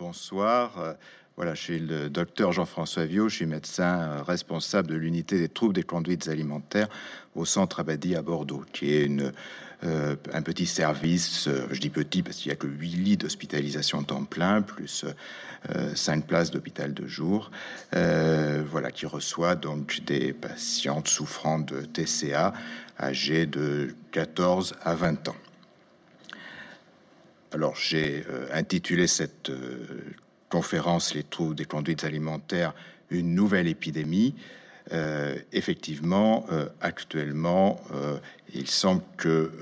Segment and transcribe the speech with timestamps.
[0.00, 0.96] bonsoir.
[1.36, 5.48] Voilà, je suis le docteur Jean-François Viau, je suis médecin euh, responsable de l'unité des
[5.48, 6.88] troubles des conduites alimentaires
[7.34, 9.10] au centre Abadi à Bordeaux, qui est
[9.84, 13.16] euh, un petit service, euh, je dis petit parce qu'il n'y a que 8 lits
[13.18, 15.04] d'hospitalisation temps plein, plus
[15.94, 17.50] 5 places d'hôpital de jour,
[17.92, 22.54] voilà, qui reçoit donc des patientes souffrant de TCA
[22.98, 25.36] âgées de 14 à 20 ans.
[27.52, 29.50] Alors j'ai intitulé cette
[30.50, 32.74] conférence Les troubles des conduites alimentaires,
[33.08, 34.34] une nouvelle épidémie.
[34.92, 38.18] Euh, effectivement, euh, actuellement, euh,
[38.52, 39.52] il semble que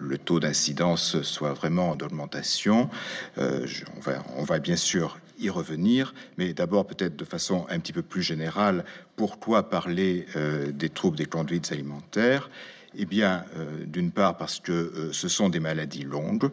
[0.00, 2.88] le taux d'incidence soit vraiment en augmentation.
[3.36, 8.22] on va bien sûr y revenir, mais d'abord peut-être de façon un petit peu plus
[8.22, 8.84] générale,
[9.16, 10.26] pourquoi parler
[10.72, 12.48] des troubles des conduites alimentaires?
[12.96, 13.44] Eh bien,
[13.86, 16.50] d'une part parce que ce sont des maladies longues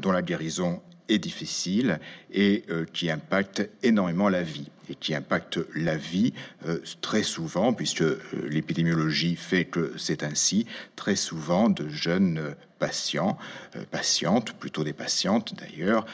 [0.00, 2.00] dont la guérison est difficile
[2.32, 6.32] et euh, qui impacte énormément la vie et qui impacte la vie
[6.66, 13.38] euh, très souvent, puisque euh, l'épidémiologie fait que c'est ainsi, très souvent de jeunes patients,
[13.90, 16.04] patientes, plutôt des patientes d'ailleurs,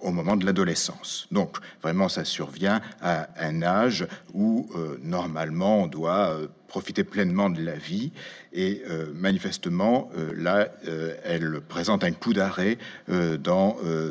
[0.00, 1.28] au moment de l'adolescence.
[1.30, 4.68] Donc vraiment, ça survient à un âge où
[5.02, 8.12] normalement on doit profiter pleinement de la vie.
[8.52, 12.78] Et euh, manifestement, euh, là, euh, elle présente un coup d'arrêt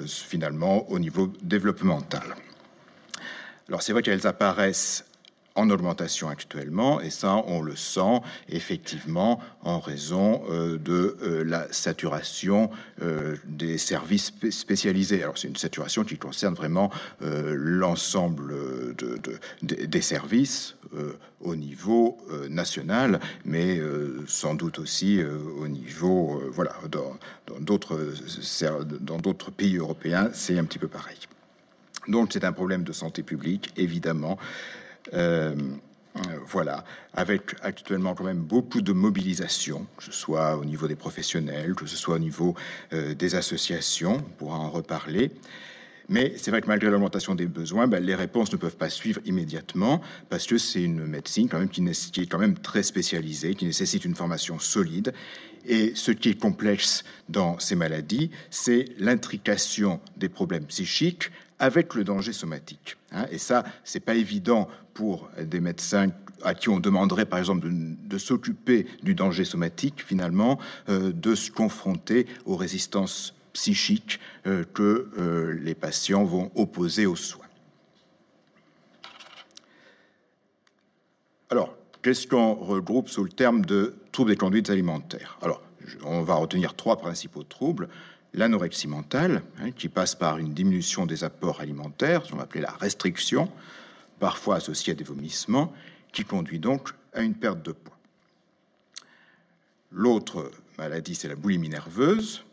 [0.07, 2.23] finalement au niveau développemental.
[3.67, 5.05] Alors c'est vrai qu'elles apparaissent
[5.55, 11.71] en augmentation actuellement, et ça, on le sent effectivement en raison euh, de euh, la
[11.71, 12.69] saturation
[13.01, 15.23] euh, des services spécialisés.
[15.23, 18.53] Alors, c'est une saturation qui concerne vraiment l'ensemble
[18.95, 19.19] de,
[19.61, 20.75] des services
[21.41, 22.17] au niveau
[22.49, 23.79] national, mais
[24.27, 25.21] sans doute aussi
[25.59, 27.17] au niveau, voilà, dans
[27.59, 28.13] d'autres
[29.01, 31.17] dans d'autres pays européens, c'est un petit peu pareil.
[32.07, 34.37] Donc, c'est un problème de santé publique, évidemment.
[35.13, 35.55] Euh,
[36.47, 41.75] voilà, avec actuellement quand même beaucoup de mobilisation, que ce soit au niveau des professionnels,
[41.75, 42.55] que ce soit au niveau
[42.93, 45.31] euh, des associations, on pourra en reparler.
[46.07, 49.19] Mais c'est vrai que malgré l'augmentation des besoins, ben, les réponses ne peuvent pas suivre
[49.25, 53.65] immédiatement parce que c'est une médecine quand même qui, est quand même très spécialisée, qui
[53.65, 55.13] nécessite une formation solide.
[55.67, 62.03] Et ce qui est complexe dans ces maladies, c'est l'intrication des problèmes psychiques avec le
[62.03, 62.97] danger somatique.
[63.11, 63.25] Hein.
[63.31, 66.09] et ça, c'est pas évident pour des médecins
[66.43, 71.51] à qui on demanderait par exemple de, s'occuper du danger somatique, finalement, euh, de se
[71.51, 77.45] confronter aux résistances psychiques euh, que euh, les patients vont opposer aux soins.
[81.49, 85.37] Alors, qu'est-ce qu'on regroupe sous le terme de troubles des conduites alimentaires?
[85.41, 85.61] Alors,
[86.03, 87.87] on va retenir trois principaux troubles
[88.35, 92.71] l'anorexie mentale, hein, qui passe par une diminution des apports alimentaires, ce qu'on va la
[92.71, 93.51] restriction,
[94.19, 95.73] parfois associée à des vomissements,
[96.11, 97.97] qui conduit donc à une perte de poids.
[99.91, 102.43] L'autre maladie, c'est la boulimie nerveuse.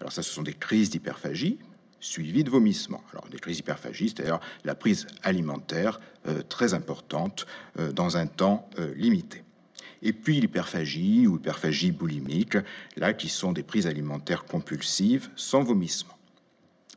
[0.00, 1.58] Alors ça, ce sont des crises d'hyperphagie
[2.02, 3.02] suivies de vomissements.
[3.12, 7.46] Alors des crises d'hyperphagie, c'est-à-dire la prise alimentaire euh, très importante
[7.78, 9.42] euh, dans un temps euh, limité
[10.02, 12.56] et puis l'hyperphagie ou hyperphagie boulimique,
[12.96, 16.16] là qui sont des prises alimentaires compulsives sans vomissement.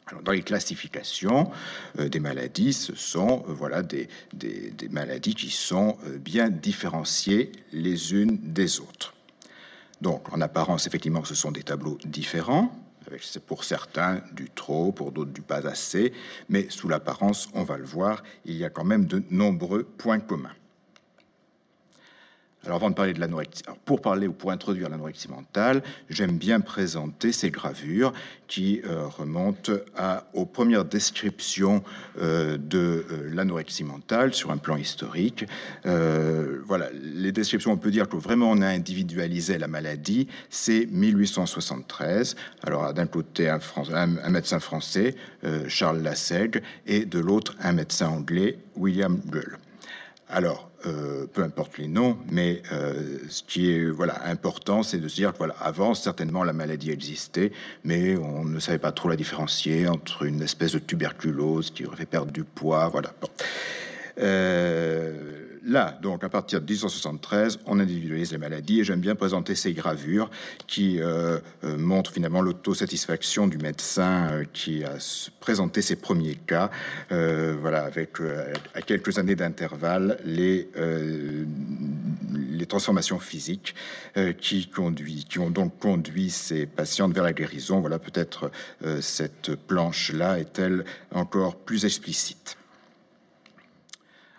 [0.07, 1.51] Alors, dans les classifications
[1.99, 4.07] euh, des maladies, ce sont euh, voilà des,
[4.91, 9.15] maladies qui sont euh, bien différenciées les unes des autres.
[10.01, 12.71] Donc, en apparence, effectivement, ce sont des tableaux différents.
[13.21, 16.11] C'est pour certains du trop, pour d'autres du pas assez,
[16.49, 20.19] mais sous l'apparence, on va le voir, il y a quand même de nombreux points
[20.19, 20.55] communs.
[22.65, 26.61] Alors avant de parler de l'anorexie, pour parler ou pour introduire l'anorexie mentale, j'aime bien
[26.61, 28.11] présenter ces gravures
[28.47, 29.73] qui euh, remontent
[30.33, 31.83] aux premières descriptions
[32.19, 35.45] euh, de euh, l'anorexie mentale sur un plan historique.
[35.83, 42.35] voilà, les descriptions, on peut dire que vraiment on a individualisé la maladie, c'est 1873.
[42.63, 43.59] Alors d'un côté un,
[43.93, 45.15] un, médecin français,
[45.67, 49.57] Charles Lassègue, et de l'autre un médecin anglais, William Gull.
[50.27, 55.07] Alors, euh, peu importe les noms, mais euh, ce qui est voilà important, c'est de
[55.07, 57.51] se dire que voilà, avant certainement la maladie existait,
[57.83, 61.97] mais on ne savait pas trop la différencier entre une espèce de tuberculose qui aurait
[61.97, 63.13] fait perdre du poids, voilà.
[64.19, 69.55] Euh, là, donc à partir de 1873, on individualise les maladies et j'aime bien présenter
[69.55, 70.29] ces gravures
[70.67, 74.95] qui euh, euh, montrent finalement l'autosatisfaction du médecin euh, qui a
[75.39, 76.69] présenté ses premiers cas,
[77.09, 78.17] voilà, avec
[78.73, 80.69] à quelques années d'intervalle les
[82.49, 83.75] les transformations physiques
[84.39, 87.79] qui, conduit, qui ont donc conduit ces patientes vers la guérison.
[87.79, 88.51] Voilà, peut-être
[89.01, 90.83] cette planche-là est-elle
[91.13, 92.57] encore plus explicite.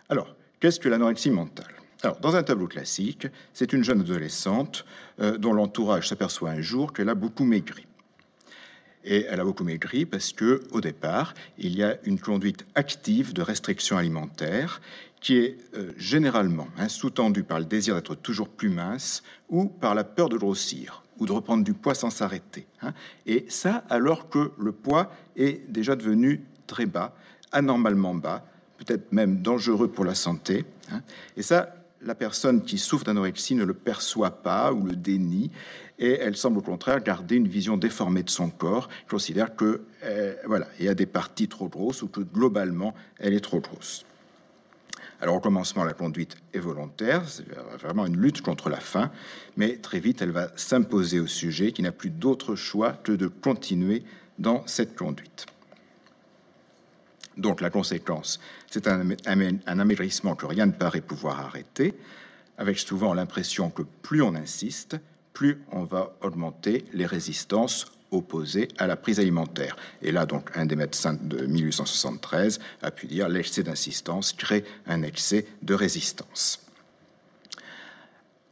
[0.09, 1.73] Alors, qu'est-ce que l'anorexie mentale?
[2.03, 4.85] Alors, dans un tableau classique, c'est une jeune adolescente
[5.19, 7.87] dont l'entourage s'aperçoit un jour qu'elle a beaucoup maigri.
[9.07, 13.33] Et elle a beaucoup maigri parce que, au départ, il y a une conduite active
[13.33, 14.81] de restriction alimentaire
[15.21, 19.95] qui est euh, généralement hein, sous-tendue par le désir d'être toujours plus mince ou par
[19.95, 22.67] la peur de grossir ou de reprendre du poids sans s'arrêter.
[22.83, 22.93] Hein.
[23.27, 27.17] Et ça, alors que le poids est déjà devenu très bas,
[27.53, 28.45] anormalement bas,
[28.79, 30.65] peut-être même dangereux pour la santé.
[30.93, 31.01] Hein.
[31.37, 35.51] Et ça, la personne qui souffre d'anorexie ne le perçoit pas ou le dénie
[35.99, 40.35] et elle semble au contraire garder une vision déformée de son corps, considère que euh,
[40.45, 44.05] voilà, il y a des parties trop grosses ou que globalement elle est trop grosse.
[45.21, 47.47] Alors au commencement, la conduite est volontaire, c'est
[47.81, 49.11] vraiment une lutte contre la faim,
[49.57, 53.27] mais très vite, elle va s'imposer au sujet qui n'a plus d'autre choix que de
[53.27, 54.05] continuer
[54.39, 55.47] dans cette conduite.
[57.37, 58.41] Donc la conséquence,
[58.71, 61.95] c'est un, un amaigrissement que rien ne paraît pouvoir arrêter,
[62.59, 64.97] avec souvent l'impression que plus on insiste,
[65.33, 69.77] plus on va augmenter les résistances opposées à la prise alimentaire.
[70.03, 75.03] Et là, donc, un des médecins de 1873 a pu dire l'excès d'insistance crée un
[75.03, 76.61] excès de résistance.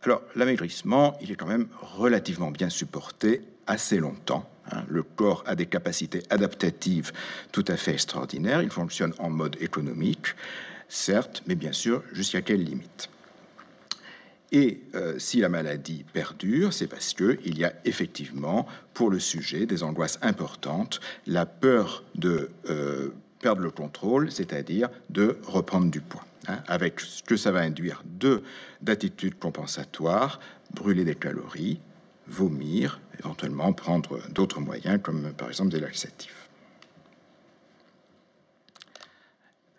[0.02, 4.48] Alors, l'amaigrissement, il est quand même relativement bien supporté assez longtemps.
[4.70, 4.84] Hein.
[4.88, 7.12] Le corps a des capacités adaptatives
[7.52, 8.62] tout à fait extraordinaires.
[8.62, 10.34] Il fonctionne en mode économique,
[10.88, 13.08] certes, mais bien sûr, jusqu'à quelle limite?
[14.52, 19.66] Et euh, si la maladie perdure, c'est parce qu'il y a effectivement pour le sujet
[19.66, 23.08] des angoisses importantes, la peur de euh,
[23.40, 28.04] perdre le contrôle, c'est-à-dire de reprendre du poids, hein, avec ce que ça va induire
[28.04, 28.42] de
[28.80, 30.38] d'attitudes compensatoires,
[30.72, 31.80] brûler des calories,
[32.26, 36.48] vomir, éventuellement prendre d'autres moyens comme par exemple des laxatifs.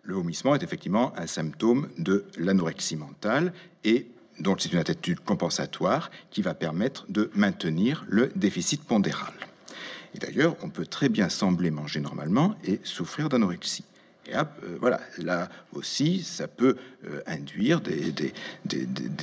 [0.02, 3.52] Le vomissement est effectivement un symptôme de l'anorexie mentale
[3.82, 4.06] et
[4.38, 9.32] donc c'est une attitude compensatoire qui va permettre de maintenir le déficit pondéral.
[10.14, 13.84] Et d'ailleurs, on peut très bien sembler manger normalement et souffrir d'anorexie.
[14.28, 14.44] Et euh,
[14.80, 18.12] voilà, là aussi, ça peut euh, induire des,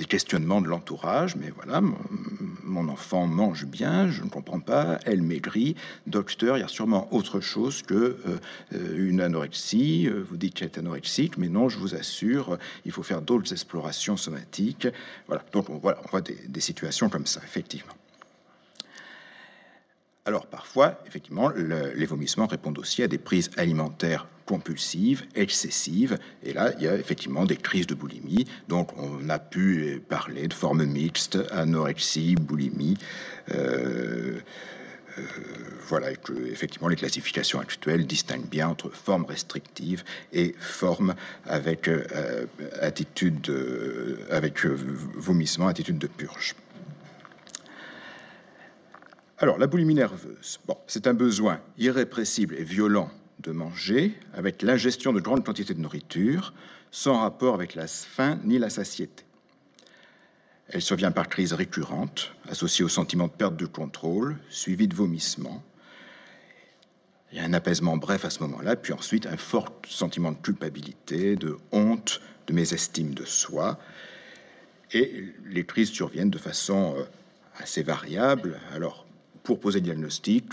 [0.08, 1.36] questionnements de l'entourage.
[1.36, 5.76] Mais voilà, mon, enfant mange bien, je ne comprends pas, elle maigrit.
[6.08, 8.18] Docteur, il y a sûrement autre chose que
[8.74, 10.08] euh, une anorexie.
[10.08, 14.18] Vous dites qu'elle est anorexique, mais non, je vous assure, il faut faire d'autres explorations
[14.18, 14.88] somatiques.
[15.28, 17.94] Voilà, donc on, voilà, on voit des situations comme ça, effectivement.
[20.26, 26.74] Alors parfois, effectivement, les vomissements répondent aussi à des prises alimentaires compulsives, excessives, et là,
[26.78, 28.46] il y a effectivement des crises de boulimie.
[28.68, 32.98] Donc on a pu parler de formes mixtes, anorexie, boulimie.
[33.54, 34.40] Euh,
[35.20, 35.22] euh,
[35.88, 36.08] voilà,
[36.52, 41.14] effectivement les classifications actuelles distinguent bien entre formes restrictives et formes
[41.46, 42.48] avec euh,
[42.82, 43.54] attitude,
[44.32, 46.56] avec vomissement, attitude de purge.
[49.40, 55.14] Alors, la boulimie nerveuse, bon, c'est un besoin irrépressible et violent de manger avec l'ingestion
[55.14, 56.54] de grandes quantités de nourriture
[56.92, 59.24] sans rapport avec la faim ni la satiété.
[60.70, 65.64] Elle survient par crise récurrente, associée au sentiment de perte de contrôle, suivi de vomissements.
[67.32, 70.38] Il y a un apaisement bref à ce moment-là, puis ensuite un fort sentiment de
[70.38, 73.80] culpabilité, de honte, de mésestime de soi.
[74.92, 77.04] Et les crises surviennent de façon euh,
[77.58, 78.60] assez variable.
[78.74, 79.08] Alors,
[79.44, 80.46] pour poser le diagnostic,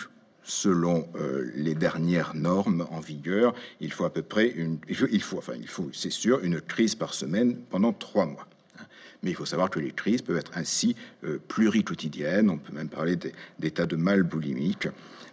[0.51, 5.39] selon euh, les dernières normes en vigueur, il faut à peu près une, il faut,
[5.39, 8.47] enfin, il faut, c'est sûr, une crise par semaine pendant trois mois.
[9.23, 11.39] Mais il faut savoir que les crises peuvent être ainsi euh.
[12.49, 13.17] On peut même parler
[13.59, 14.89] d'états de mal boulimique.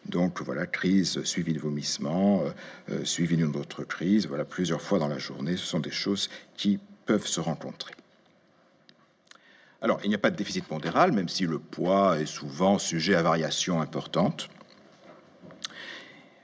[0.05, 2.43] Donc voilà, crise suivie de vomissement,
[2.89, 4.27] euh, suivie d'une autre crise.
[4.27, 7.93] Voilà, plusieurs fois dans la journée, ce sont des choses qui peuvent se rencontrer.
[9.81, 13.15] Alors, il n'y a pas de déficit pondéral, même si le poids est souvent sujet
[13.15, 14.49] à variations importantes.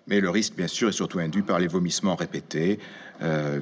[0.08, 2.80] Mais le risque, bien sûr, est surtout induit par les vomissements répétés.
[3.22, 3.62] Euh,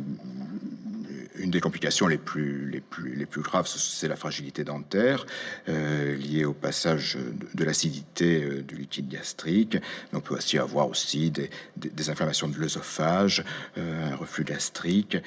[1.38, 5.26] une des complications les plus, les plus, les plus graves, c'est la fragilité dentaire
[5.70, 7.18] euh, liée au passage
[7.56, 9.78] de, l'acidité euh, du liquide gastrique.
[10.14, 13.44] on peut aussi avoir aussi des, des, inflammations de l'œsophage,
[13.78, 15.18] un reflux gastrique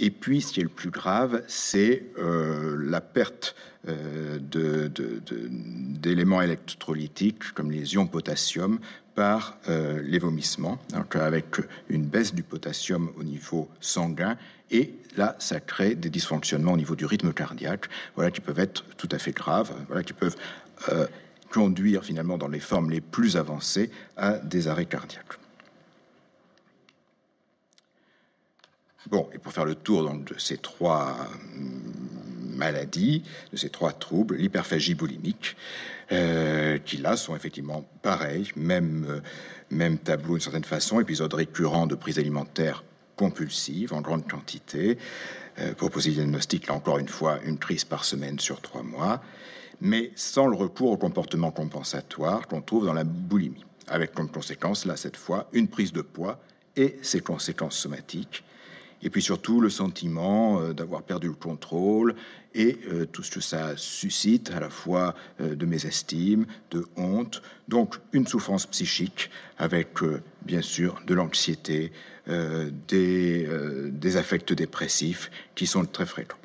[0.00, 3.54] Et puis, ce qui est le plus grave, c'est la perte
[6.00, 8.80] d'éléments électrolytiques comme les ions potassium
[9.14, 14.36] par les vomissements, donc avec une baisse du potassium au niveau sanguin
[14.70, 18.84] et là, ça crée des dysfonctionnements au niveau du rythme cardiaque, voilà, qui peuvent être
[18.96, 20.36] tout à fait graves, voilà, qui peuvent
[20.90, 21.06] euh,
[21.50, 25.39] conduire finalement dans les formes les plus avancées à des arrêts cardiaques.
[29.08, 31.16] Bon, et pour faire le tour de ces trois
[31.56, 31.82] hum,
[32.54, 35.56] maladies, de ces trois troubles, l'hyperphagie boulimique,
[36.12, 39.20] euh, qui là sont effectivement pareils, même, euh,
[39.70, 42.84] même tableau d'une certaine façon, épisode récurrent de prise alimentaire
[43.16, 44.98] compulsive en grande quantité.
[45.58, 49.22] Euh, pour poser diagnostic, là encore une fois, une crise par semaine sur trois mois,
[49.80, 54.84] mais sans le recours au comportement compensatoire qu'on trouve dans la boulimie, avec comme conséquence,
[54.84, 56.38] là, cette fois, une prise de poids
[56.76, 58.44] et ses conséquences somatiques,
[59.02, 62.14] et puis surtout le sentiment euh, d'avoir perdu le contrôle
[62.54, 67.42] et euh, tout ce que ça suscite à la fois euh, de mésestime, de honte,
[67.68, 69.88] donc une souffrance psychique avec
[70.42, 71.92] bien sûr de l'anxiété,
[72.88, 73.48] des,
[73.90, 76.36] des affects dépressifs qui sont très fréquents.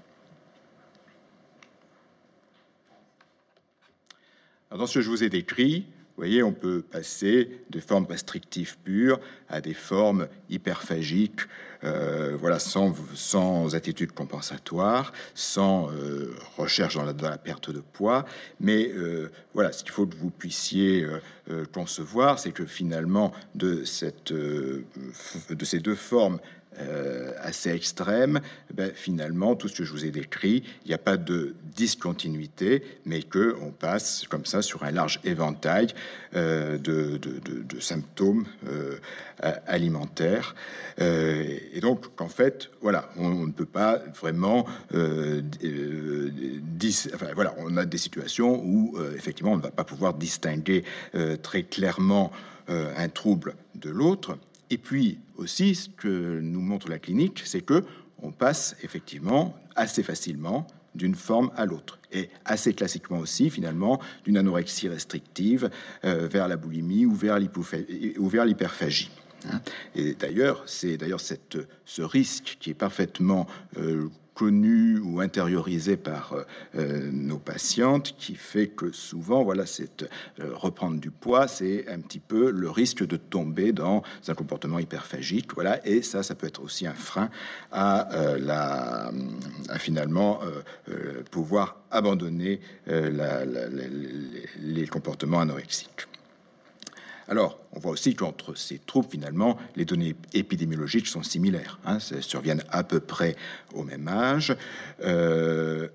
[4.71, 5.85] dans ce que je vous ai décrit,
[6.17, 9.19] voyez, on peut passer de formes restrictives pures
[9.49, 11.41] à des formes hyperphagiques,
[11.83, 18.25] euh, voilà, sans, sans attitude compensatoire, sans euh, recherche dans la, la, perte de poids.
[18.59, 21.05] Mais euh, voilà, ce qu'il faut que vous puissiez
[21.73, 24.85] concevoir, c'est que finalement, de, cette, de
[25.65, 26.39] ces deux formes
[26.79, 28.41] euh, assez extrême,
[28.73, 32.83] ben, finalement, tout ce que je vous ai décrit, il n'y a pas de discontinuité,
[33.05, 35.87] mais que on passe comme ça sur un large éventail
[36.35, 37.19] euh, de,
[37.79, 38.97] symptômes euh,
[39.67, 40.55] alimentaires.
[40.97, 44.65] et donc, qu'en fait, voilà, on, ne peut pas vraiment...
[47.13, 50.83] enfin, voilà, on a des situations où, effectivement, on ne va pas pouvoir distinguer
[51.41, 52.31] très clairement
[52.67, 54.37] un trouble de l'autre.
[54.69, 57.83] Et puis aussi, ce que nous montre la clinique, c'est que
[58.21, 61.99] on passe effectivement assez facilement d'une forme à l'autre.
[62.11, 65.69] Et assez classiquement aussi, finalement, d'une anorexie restrictive
[66.05, 69.11] euh, vers la boulimie ou vers l'hyperphagie.
[69.51, 69.59] Hein.
[69.95, 76.43] Et d'ailleurs, c'est d'ailleurs ce risque qui est parfaitement euh, connu ou intériorisé par euh,
[76.75, 80.03] euh, nos patientes, qui fait que souvent, voilà, c'est
[80.39, 84.77] euh, reprendre du poids, c'est un petit peu le risque de tomber dans un comportement
[84.77, 87.29] hyperphagique, voilà, et ça, ça peut être aussi un frein
[87.71, 89.09] à
[89.77, 90.41] finalement
[91.31, 96.07] pouvoir abandonner les comportements anorexiques.
[97.27, 101.79] Alors, on voit aussi qu'entre ces troubles, finalement, les données épidémiologiques sont similaires.
[101.85, 103.35] Hein, surviennent à peu près
[103.73, 104.55] au même âge.
[105.03, 105.87] Euh,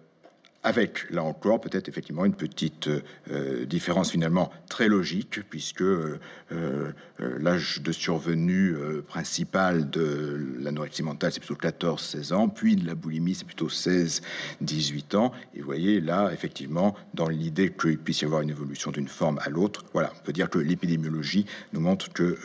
[0.63, 2.89] avec là encore peut-être effectivement une petite
[3.31, 6.21] euh, différence finalement très logique puisque euh,
[6.53, 8.77] euh, l'âge de survenue
[9.09, 15.17] principal de l'anorexie mentale c'est plutôt 14-16 ans puis de la boulimie c'est plutôt 16-18
[15.17, 15.33] ans.
[15.55, 19.39] Et vous voyez là effectivement dans l'idée qu'il puisse y avoir une évolution d'une forme
[19.43, 22.37] à l'autre voilà on peut dire que l'épidémiologie nous montre que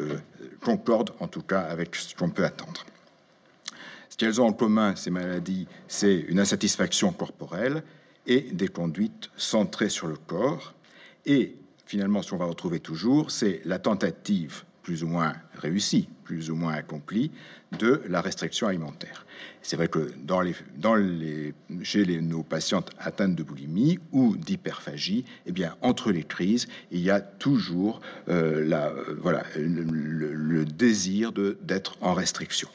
[0.62, 2.86] concorde en tout cas avec ce qu'on peut attendre.
[4.10, 7.84] Ce qu'elles ont en commun, ces maladies, c'est une insatisfaction corporelle,
[8.27, 10.74] et des conduites centrées sur le corps.
[11.25, 11.55] Et
[11.86, 16.55] finalement, ce qu'on va retrouver toujours, c'est la tentative plus ou moins réussie, plus ou
[16.55, 17.32] moins accomplie,
[17.79, 19.25] de la restriction alimentaire.
[19.63, 24.38] C'est vrai que dans les, dans les, chez les, nos patientes atteintes de boulimie ou
[24.38, 30.34] d'hyperphagie, eh bien, entre les crises, il y a toujours euh, la, euh, voilà, le,
[30.34, 32.70] le désir d'être en restriction.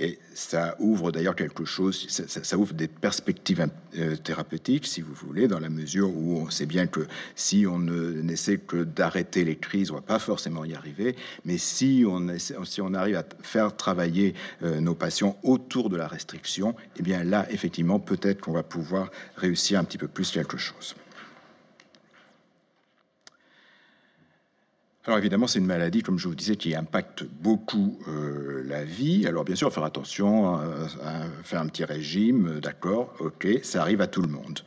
[0.00, 3.66] Et ça ouvre d'ailleurs quelque chose, ça, ouvre des perspectives
[3.98, 7.78] euh, thérapeutiques, si vous voulez, dans la mesure où on sait bien que si on
[7.78, 11.16] n'essaie que d'arrêter les crises, on va pas forcément y arriver.
[11.44, 16.08] Mais si on, si on arrive à faire travailler euh, nos patients autour de la
[16.08, 20.56] restriction, eh bien là, effectivement, peut-être qu'on va pouvoir réussir un petit peu plus quelque
[20.56, 20.94] chose.
[25.06, 29.26] Alors évidemment, c'est une maladie, comme je vous disais, qui impacte beaucoup euh, la vie.
[29.26, 30.86] Alors bien sûr, faire attention, euh,
[31.42, 34.60] faire un petit régime, d'accord, ok, ça arrive à tout le monde.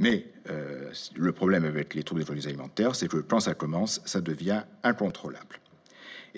[0.00, 4.20] Mais euh, le problème avec les troubles des alimentaires, c'est que quand ça commence, ça
[4.20, 5.60] devient incontrôlable.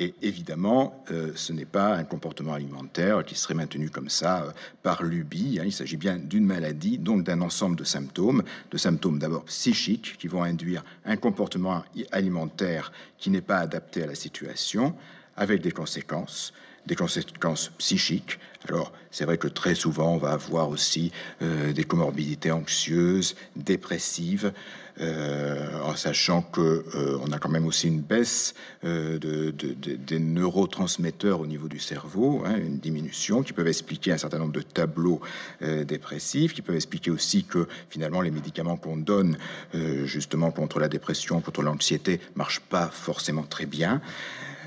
[0.01, 4.53] Et évidemment, euh, ce n'est pas un comportement alimentaire qui serait maintenu comme ça euh,
[4.85, 5.59] par lubie.
[5.61, 5.65] Hein.
[5.67, 10.29] Il s'agit bien d'une maladie, donc d'un ensemble de symptômes, de symptômes d'abord psychiques qui
[10.29, 14.95] vont induire un comportement alimentaire qui n'est pas adapté à la situation,
[15.37, 16.53] avec des conséquences
[16.89, 18.39] des conséquences psychiques.
[18.69, 24.53] Alors, c'est vrai que très souvent, on va avoir aussi euh, des comorbidités anxieuses, dépressives,
[25.01, 31.41] euh, en sachant que euh, on a quand même aussi une baisse de, des neurotransmetteurs
[31.41, 35.21] au niveau du cerveau, hein, une diminution qui peuvent expliquer un certain nombre de tableaux
[35.61, 39.37] dépressifs, qui peuvent expliquer aussi que finalement les médicaments qu'on donne
[40.05, 44.01] justement contre la dépression, contre l'anxiété, marchent pas forcément très bien.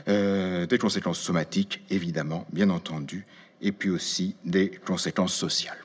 [0.08, 3.26] Des conséquences somatiques, évidemment, bien entendu,
[3.62, 5.78] et puis aussi des conséquences sociales.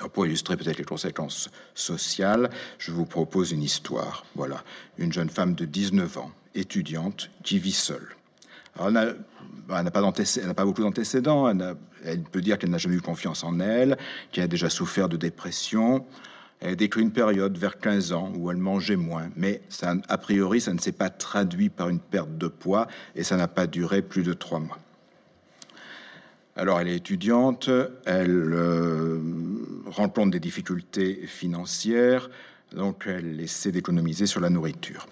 [0.00, 4.24] Alors pour illustrer peut-être les conséquences sociales, je vous propose une histoire.
[4.34, 4.64] Voilà,
[4.96, 8.16] une jeune femme de 19 ans, étudiante, qui vit seule.
[8.78, 13.44] elle n'a pas, pas, beaucoup d'antécédents, elle, elle, peut dire qu'elle n'a jamais eu confiance
[13.44, 13.98] en elle,
[14.32, 16.06] qu'elle a déjà souffert de dépression.
[16.60, 19.62] Elle décrit une période vers 15 ans où elle mangeait moins, mais
[20.08, 23.48] a priori, ça ne s'est pas traduit par une perte de poids et ça n'a
[23.48, 24.78] pas duré plus de trois mois.
[26.56, 27.70] Alors elle est étudiante,
[28.04, 29.18] elle euh,
[29.86, 32.28] rencontre des difficultés financières,
[32.74, 35.06] donc elle essaie d'économiser sur la nourriture.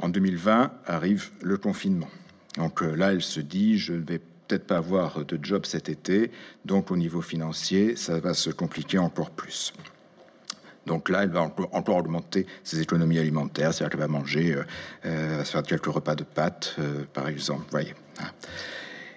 [0.00, 2.10] En 2020 arrive le confinement.
[2.58, 5.88] Donc euh, là, elle se dit, je ne vais peut-être pas avoir de job cet
[5.88, 6.30] été,
[6.66, 9.72] donc au niveau financier, ça va se compliquer encore plus.
[10.86, 14.56] Donc là, elle va encore augmenter ses économies alimentaires, c'est-à-dire qu'elle va manger,
[15.06, 16.76] euh, va se faire quelques repas de pâtes,
[17.12, 17.64] par exemple.
[17.70, 17.94] Voyez.
[18.20, 18.28] Hein.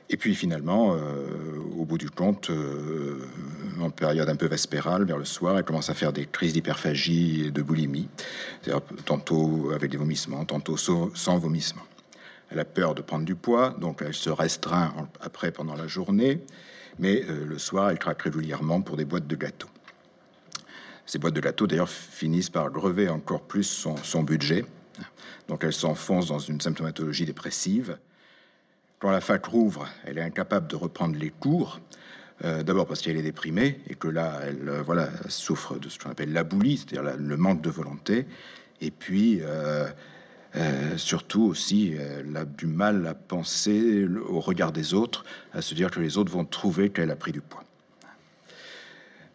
[0.09, 3.19] Et puis finalement, euh, au bout du compte, euh,
[3.81, 7.47] en période un peu vespérale, vers le soir, elle commence à faire des crises d'hyperphagie
[7.47, 8.07] et de boulimie,
[9.05, 11.83] tantôt avec des vomissements, tantôt sans vomissement.
[12.49, 16.41] Elle a peur de prendre du poids, donc elle se restreint après pendant la journée,
[16.99, 19.67] mais euh, le soir, elle craque régulièrement pour des boîtes de gâteaux.
[21.07, 24.65] Ces boîtes de gâteaux, d'ailleurs, finissent par grever encore plus son, budget.
[25.47, 27.97] Donc elle s'enfonce dans une symptomatologie dépressive
[28.99, 31.79] quand la fac rouvre, elle est incapable de reprendre les cours.
[32.43, 35.97] Euh, d'abord parce qu'elle est déprimée et que là, elle euh, voilà, souffre de ce
[35.97, 38.27] qu'on appelle la boulie, c'est-à-dire le manque de volonté.
[38.79, 39.87] Et puis, euh,
[40.97, 45.89] surtout aussi, elle a du mal à penser au regard des autres, à se dire
[45.89, 47.63] que les autres vont trouver qu'elle a pris du poids.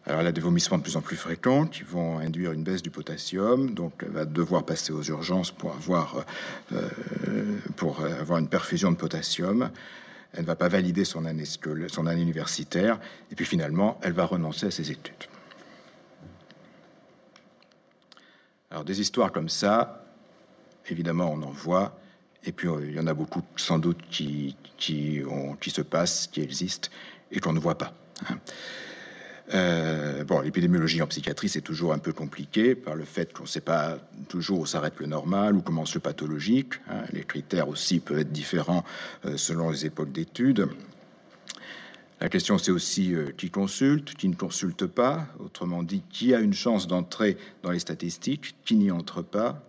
[0.05, 2.81] Alors elle a des vomissements de plus en plus fréquents qui vont induire une baisse
[2.81, 6.25] du potassium, donc elle va devoir passer aux urgences pour avoir,
[6.73, 6.89] euh,
[7.77, 9.71] pour avoir une perfusion de potassium.
[10.33, 12.99] Elle ne va pas valider son année, son année universitaire,
[13.31, 15.13] et puis finalement, elle va renoncer à ses études.
[18.71, 20.03] Alors des histoires comme ça,
[20.89, 21.97] évidemment, on en voit,
[22.43, 25.23] et puis euh, il y en a beaucoup sans doute qui, qui
[25.67, 26.89] se passent, qui existent,
[27.31, 27.93] et qu'on ne voit pas.
[28.29, 28.37] Hein.
[29.53, 33.47] Euh, bon, l'épidémiologie en psychiatrie, c'est toujours un peu compliqué par le fait qu'on ne
[33.47, 33.97] sait pas
[34.29, 36.75] toujours où s'arrête le normal, où commence le pathologique.
[36.89, 37.03] Hein.
[37.11, 38.85] Les critères aussi peuvent être différents
[39.25, 40.69] euh, selon les époques d'études.
[42.21, 45.27] La question, c'est aussi euh, qui consulte, qui ne consulte pas.
[45.39, 49.61] Autrement dit, qui a une chance d'entrer dans les statistiques, qui n'y entre pas.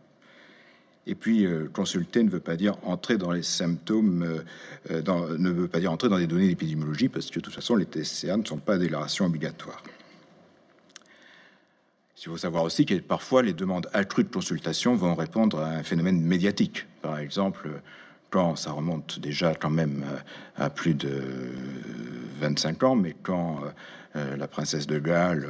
[1.07, 4.45] Et puis, euh, consulter ne veut pas dire entrer dans les symptômes, euh,
[4.90, 7.55] euh, dans, ne veut pas dire entrer dans les données d'épidémiologie, parce que de toute
[7.55, 9.83] façon, les TCA ne sont pas des déclarations obligatoires.
[12.17, 15.83] Il faut savoir aussi que parfois, les demandes accrues de consultation vont répondre à un
[15.83, 16.87] phénomène médiatique.
[17.03, 17.69] Par exemple,
[18.31, 20.05] quand ça remonte déjà quand même
[20.57, 21.23] à plus de
[22.40, 23.61] 25 ans, mais quand
[24.14, 25.47] la princesse de Galles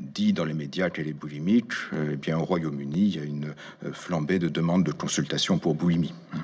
[0.00, 3.54] dit dans les médias qu'elle est boulimique, eh bien au Royaume-Uni, il y a une
[3.84, 6.14] euh, flambée de demandes de consultation pour boulimie.
[6.32, 6.38] Hein.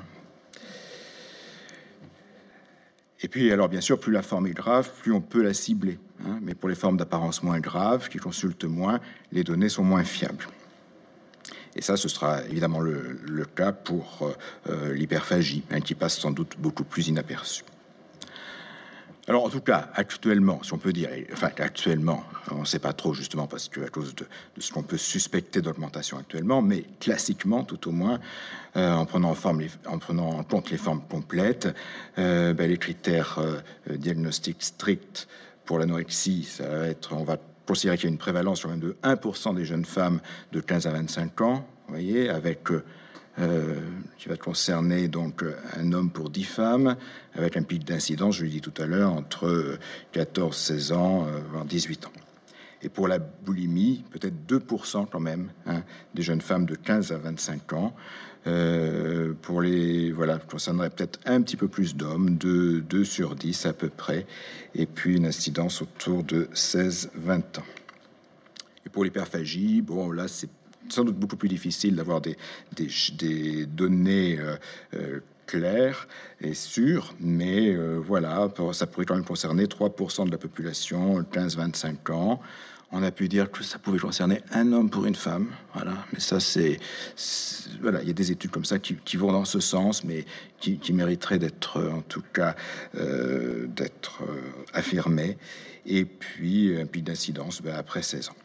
[3.21, 5.97] Et puis, alors bien sûr, plus la forme est grave, plus on peut la cibler.
[6.23, 6.39] Hein.
[6.41, 8.99] Mais pour les formes d'apparence moins graves, qui consultent moins,
[9.31, 10.47] les données sont moins fiables.
[11.75, 14.33] Et ça, ce sera évidemment le, cas pour euh,
[14.69, 17.63] euh, l'hyperphagie, hein, qui passe sans doute beaucoup plus inaperçu.
[19.29, 22.93] Alors en tout cas, actuellement, si on peut dire, enfin actuellement, on ne sait pas
[22.93, 24.25] trop justement parce que à cause de,
[24.57, 28.21] ce qu'on peut suspecter d'augmentation actuellement, mais classiquement, tout au moins,
[28.77, 31.67] euh, en prenant en compte les formes complètes,
[32.17, 33.59] euh, ben, les critères euh,
[33.97, 35.27] diagnostiques stricts
[35.65, 37.35] pour l'anorexie, ça va être, on va
[37.65, 40.21] considérer qu'il y a une prévalence sur même de 1% des jeunes femmes
[40.53, 42.69] de 15 à 25 ans, vous voyez, avec
[43.39, 43.75] euh,
[44.17, 45.43] qui va concerner donc
[45.75, 46.95] un homme pour 10 femmes,
[47.35, 49.77] avec un pic d'incidence, je l'ai dit tout à l'heure, entre
[50.11, 52.11] 14, 16 ans, euh, voire 18 ans.
[52.81, 57.17] Et pour la boulimie, peut-être 2% quand même hein, des jeunes femmes de 15 à
[57.17, 57.95] 25 ans.
[58.47, 63.65] Euh, pour les, voilà, concernerait peut-être un petit peu plus d'hommes, 2, 2 sur 10
[63.65, 64.25] à peu près,
[64.73, 67.65] et puis une incidence autour de 16-20 ans.
[68.85, 70.49] Et pour l'hyperphagie, bon, là, c'est
[70.89, 72.35] sans doute beaucoup plus difficile d'avoir des,
[73.67, 74.55] données euh,
[74.93, 76.07] euh, clair
[76.41, 82.41] et sûr, mais voilà, ça pourrait quand même concerner 3% de la population 15-25 ans
[82.91, 85.47] on a pu dire que ça pouvait concerner un homme pour une femme.
[85.73, 86.79] Voilà, mais ça, c'est.
[87.81, 90.25] Voilà, il y a des études comme ça qui, vont dans ce sens, mais
[90.59, 92.55] qui, mériteraient d'être, en tout cas,
[92.95, 94.41] euh, d'être euh,
[94.73, 95.37] affirmées.
[95.85, 98.35] Et puis, un pic d'incidence ben, après 16 ans.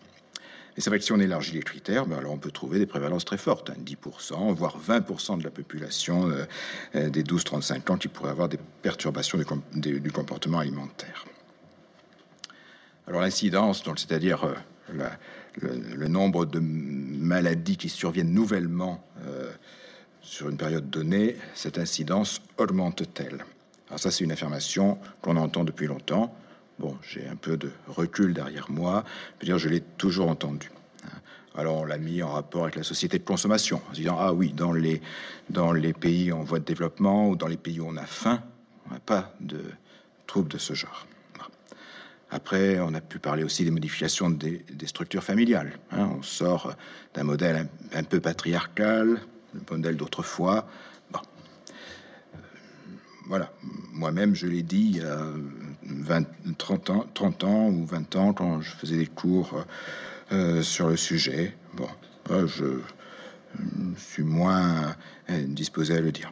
[0.76, 2.86] Et c'est vrai que si on élargit les critères, ben alors on peut trouver des
[2.86, 6.30] prévalences très fortes, 10%, hein, voire 20% de la population
[6.94, 9.38] euh, des 12-35 ans qui pourraient avoir des perturbations
[9.74, 11.26] du comportement alimentaire.
[13.06, 15.08] Alors l'incidence, c'est-à-dire euh,
[15.60, 19.50] le, nombre de maladies qui surviennent nouvellement euh,
[20.22, 23.44] sur une période donnée, cette incidence augmente-t-elle?
[23.88, 26.34] Alors ça, c'est une affirmation qu'on entend depuis longtemps.
[26.82, 29.04] Bon, j'ai un peu de recul derrière moi.
[29.38, 30.68] Je veux dire, je l'ai toujours entendu.
[31.54, 34.52] Alors on l'a mis en rapport avec la société de consommation, en disant ah oui,
[34.52, 35.00] dans les
[35.48, 38.42] dans les pays en voie de développement ou dans les pays où on a faim,
[38.90, 39.62] on n'a pas de
[40.26, 41.06] troubles de ce genre.
[42.32, 45.78] Après, on a pu parler aussi des modifications des, structures familiales.
[45.92, 46.10] Hein.
[46.18, 46.74] On sort
[47.14, 49.20] d'un modèle un, peu patriarcal,
[49.54, 50.66] le modèle d'autrefois.
[51.14, 51.18] Euh,
[53.26, 53.52] voilà,
[53.92, 55.28] moi-même, je l'ai dit a
[55.84, 56.26] 20,
[56.58, 59.64] 30, ans, 30 ans ou 20 ans quand je faisais des cours
[60.32, 61.56] euh, sur le sujet.
[61.74, 61.88] Bon,
[62.30, 62.80] euh, je
[63.96, 64.96] suis moins
[65.28, 66.30] disposé à le dire.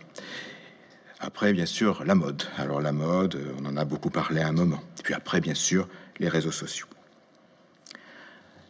[1.19, 2.45] Après, bien sûr, la mode.
[2.57, 4.83] Alors la mode, on en a beaucoup parlé à un moment.
[4.99, 5.87] Et puis après, bien sûr,
[6.19, 6.87] les réseaux sociaux.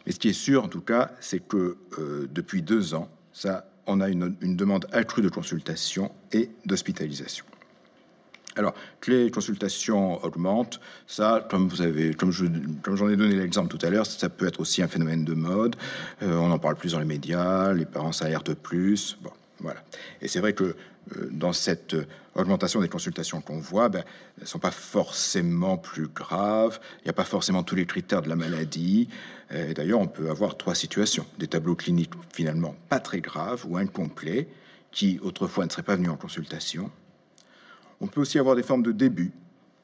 [0.05, 3.69] Mais ce qui est sûr, en tout cas, c'est que euh, depuis deux ans, ça,
[3.85, 7.45] on a une, demande accrue de consultation et d'hospitalisation.
[8.57, 12.45] Alors, que les consultations augmentent, ça, comme vous avez, comme je,
[12.81, 15.33] comme j'en ai donné l'exemple tout à l'heure, ça peut être aussi un phénomène de
[15.33, 15.75] mode.
[16.21, 19.17] Euh, on en parle plus dans les médias, les parents s'alertent plus.
[19.21, 19.81] Bon, voilà.
[20.21, 21.95] Et c'est vrai que euh, dans cette
[22.35, 24.03] augmentation des consultations qu'on voit, ben,
[24.39, 26.79] ne sont pas forcément plus graves.
[26.99, 29.07] Il n'y a pas forcément tous les critères de la maladie.
[29.53, 33.77] Et d'ailleurs, on peut avoir trois situations des tableaux cliniques finalement pas très graves ou
[33.77, 34.47] incomplets,
[34.91, 36.89] qui autrefois ne seraient pas venus en consultation.
[38.01, 39.31] On peut aussi avoir des formes de début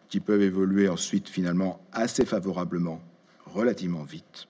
[0.10, 3.00] qui peuvent évoluer ensuite finalement assez favorablement,
[3.46, 4.48] relativement vite.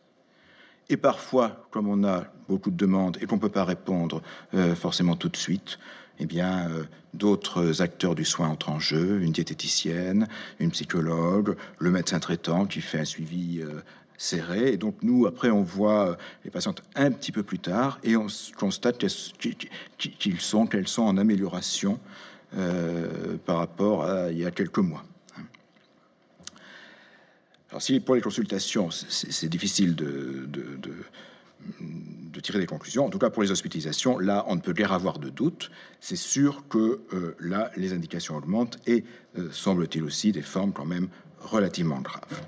[0.89, 4.21] Et parfois, comme on a beaucoup de demandes et qu'on ne peut pas répondre
[4.53, 5.79] euh, forcément tout de suite,
[6.19, 11.91] eh bien, euh, d'autres acteurs du soin entrent en jeu, une diététicienne, une psychologue, le
[11.91, 13.81] médecin traitant qui fait un suivi euh,
[14.17, 14.71] serré.
[14.71, 18.27] Et donc, nous, après, on voit les patientes un petit peu plus tard et on
[18.57, 20.37] constate qu'ils
[20.69, 21.99] qu'elles sont en amélioration
[23.45, 25.03] par rapport à il y a quelques mois.
[27.69, 30.47] Alors, si pour les consultations, c'est difficile de
[32.37, 33.05] de tirer des conclusions.
[33.05, 35.71] En tout cas, pour les hospitalisations, là, on ne peut guère avoir de doute.
[35.99, 39.03] C'est sûr que euh, là, les indications augmentent et
[39.37, 42.41] euh, semble-t-il aussi des formes quand même relativement graves.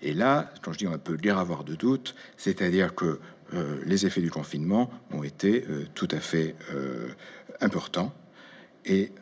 [0.00, 3.20] Et là, quand je dis on ne peut guère avoir de doute, c'est-à-dire que
[3.52, 6.56] euh, les effets du confinement ont été tout à fait
[7.60, 8.14] importants.
[8.84, 9.12] Et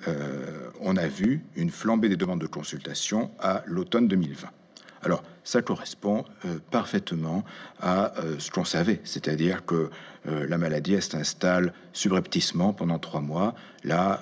[0.81, 4.49] on a vu une flambée des demandes de consultation à l'automne 2020.
[5.03, 7.44] Alors, ça correspond euh, parfaitement
[7.81, 9.90] à euh, ce qu'on savait, c'est-à-dire que
[10.29, 13.55] euh, la maladie s'installe subrepticement pendant trois mois.
[13.83, 14.20] Là,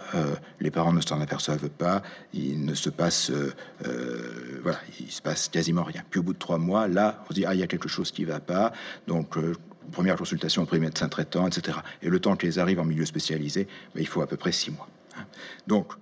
[0.60, 3.32] les parents ne s'en aperçoivent pas, il ne se passe,
[4.62, 6.02] voilà, il se passe quasiment rien.
[6.08, 7.88] Puis au bout de trois mois, là, on se dit ah il y a quelque
[7.88, 8.72] chose qui va pas,
[9.08, 9.36] donc
[9.90, 11.78] première consultation auprès du médecin traitant, etc.
[12.02, 14.70] Et le temps qu'ils arrivent en milieu spécialisé, ben, il faut à peu près six
[14.70, 14.88] mois.
[15.66, 15.92] Donc,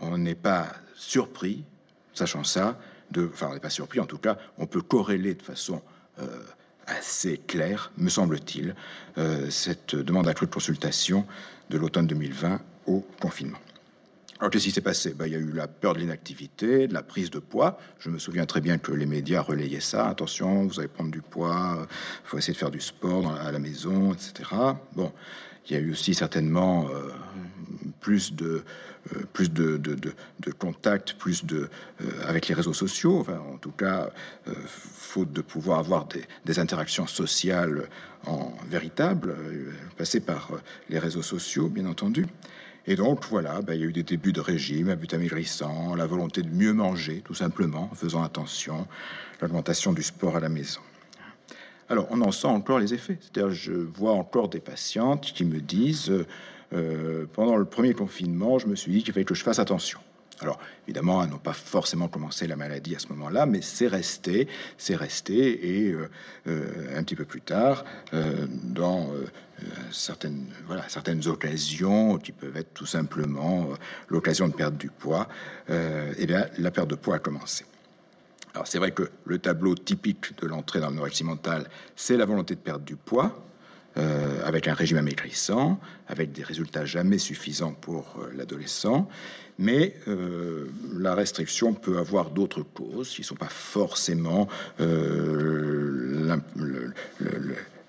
[0.00, 1.64] on n'est pas surpris,
[2.12, 2.78] sachant ça,
[3.18, 5.82] enfin on n'est pas surpris, en tout cas, on peut corréler de façon
[6.20, 6.26] euh,
[6.86, 8.74] assez claire, me semble-t-il,
[9.18, 11.26] euh, cette demande d'accru de consultation
[11.68, 13.58] de l'automne 2020 au confinement.
[14.40, 15.12] Alors, qu'est-ce qui s'est passé?
[15.12, 17.78] Ben, Il y a eu la peur de l'inactivité, de la prise de poids.
[17.98, 20.08] Je me souviens très bien que les médias relayaient ça.
[20.08, 21.86] Attention, vous allez prendre du poids,
[22.24, 24.50] il faut essayer de faire du sport à la maison, etc.
[24.94, 25.12] Bon,
[25.68, 27.10] il y a eu aussi certainement euh,
[28.00, 28.62] plus de
[29.14, 31.68] euh, plus de, de, de, contact, plus de
[32.02, 33.18] euh, avec les réseaux sociaux.
[33.20, 34.10] Enfin, en tout cas,
[34.66, 37.88] faute de pouvoir avoir des, des, interactions sociales
[38.26, 39.34] en véritable,
[39.96, 40.50] passer par
[40.90, 42.26] les réseaux sociaux, bien entendu.
[42.86, 45.94] Et donc, voilà, ben, il y a eu des débuts de régime, un but amaigrissant,
[45.94, 48.86] la volonté de mieux manger, tout simplement, en faisant attention,
[49.40, 50.80] l'augmentation du sport à la maison.
[51.88, 53.18] Alors, on en sent encore les effets.
[53.20, 56.12] C'est-à-dire, je vois encore des patientes qui me disent,
[56.72, 60.00] euh, pendant le premier confinement, je me suis dit qu'il fallait que je fasse attention.
[60.40, 64.48] Alors, évidemment, elles n'ont pas forcément commencé la maladie à ce moment-là, mais c'est resté,
[64.78, 65.86] c'est resté.
[65.86, 66.08] Et euh,
[66.46, 67.84] euh, un petit peu plus tard,
[68.62, 69.10] dans
[69.92, 73.68] certaines, voilà, certaines occasions qui peuvent être tout simplement
[74.08, 75.28] l'occasion de perdre du poids,
[75.68, 77.66] eh bien, la perte de poids a commencé.
[78.54, 82.54] Alors c'est vrai que le tableau typique de l'entrée dans l'anorexie mentale, c'est la volonté
[82.54, 83.44] de perdre du poids,
[83.96, 89.08] euh, avec un régime amaigrissant, avec des résultats jamais suffisants pour euh, l'adolescent.
[89.58, 94.46] Mais euh, la restriction peut avoir d'autres causes qui ne sont pas forcément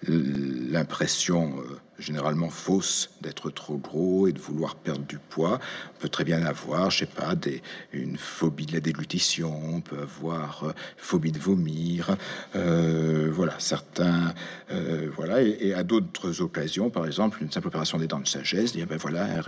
[0.08, 1.54] l'impression
[2.02, 5.60] généralement fausse d'être trop gros et de vouloir perdre du poids.
[5.96, 7.62] On peut très bien avoir, je sais pas, des,
[7.94, 12.18] une phobie de la déglutition, on peut avoir euh, phobie de vomir,
[12.56, 14.34] euh, voilà, certains,
[14.72, 18.74] euh, voilà, et, à d'autres occasions, par exemple, une simple opération des dents de sagesse,
[18.74, 19.42] dire ben voilà,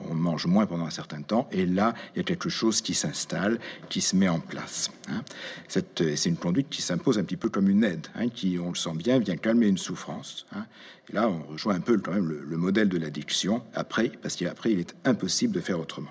[0.00, 2.94] on mange moins pendant un certain temps, et là, il y a quelque chose qui
[2.94, 4.90] s'installe, qui se met en place.
[5.08, 5.22] Hein.
[5.68, 8.74] C'est une conduite qui s'impose un petit peu comme une aide, hein, qui, on le
[8.74, 10.46] sent bien, vient calmer une souffrance.
[10.54, 10.66] Hein.
[11.10, 14.72] Et là, on rejoint un peu quand même le, modèle de l'addiction, après, parce qu'après,
[14.72, 16.10] il est impossible de faire autrement.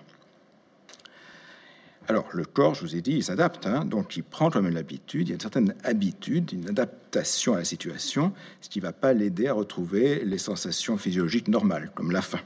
[2.07, 3.85] Alors, le corps, je vous ai dit, il s'adapte, hein.
[3.85, 7.59] donc il prend quand même l'habitude, il y a une certaine habitude, une adaptation à
[7.59, 12.11] la situation, ce qui ne va pas l'aider à retrouver les sensations physiologiques normales, comme
[12.11, 12.39] la faim.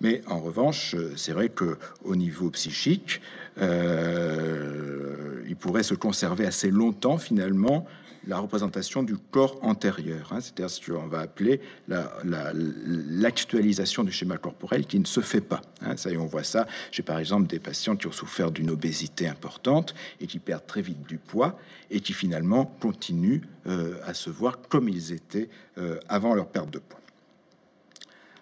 [0.00, 3.22] Mais en revanche, c'est vrai que au niveau psychique,
[3.60, 7.86] euh, il pourrait se conserver assez longtemps finalement
[8.26, 14.86] la représentation du corps antérieur, hein, c'est-à-dire ce qu'on va appeler l'actualisation du schéma corporel
[14.86, 15.62] qui ne se fait pas.
[15.82, 15.96] Hein.
[15.96, 16.66] Ça on voit ça.
[16.90, 20.82] J'ai par exemple des patients qui ont souffert d'une obésité importante et qui perdent très
[20.82, 21.58] vite du poids
[21.90, 26.70] et qui finalement continuent euh, à se voir comme ils étaient euh, avant leur perte
[26.70, 27.00] de poids.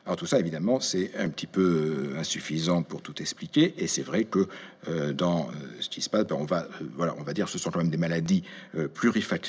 [0.04, 4.02] Alors tout ça, évidemment, c'est un petit peu euh, insuffisant pour tout expliquer, et c'est
[4.02, 4.48] vrai que
[4.88, 7.56] euh, dans euh, ce qui se passe, ben, on va, voilà, on va dire, ce
[7.56, 8.42] sont quand même des maladies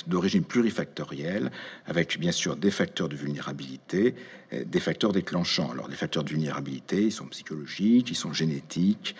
[0.05, 1.51] d'origine plurifactorielle,
[1.87, 4.13] avec bien sûr des facteurs de vulnérabilité,
[4.51, 5.71] des facteurs déclenchants.
[5.71, 9.15] Alors les facteurs de vulnérabilité, ils sont psychologiques, ils sont génétiques,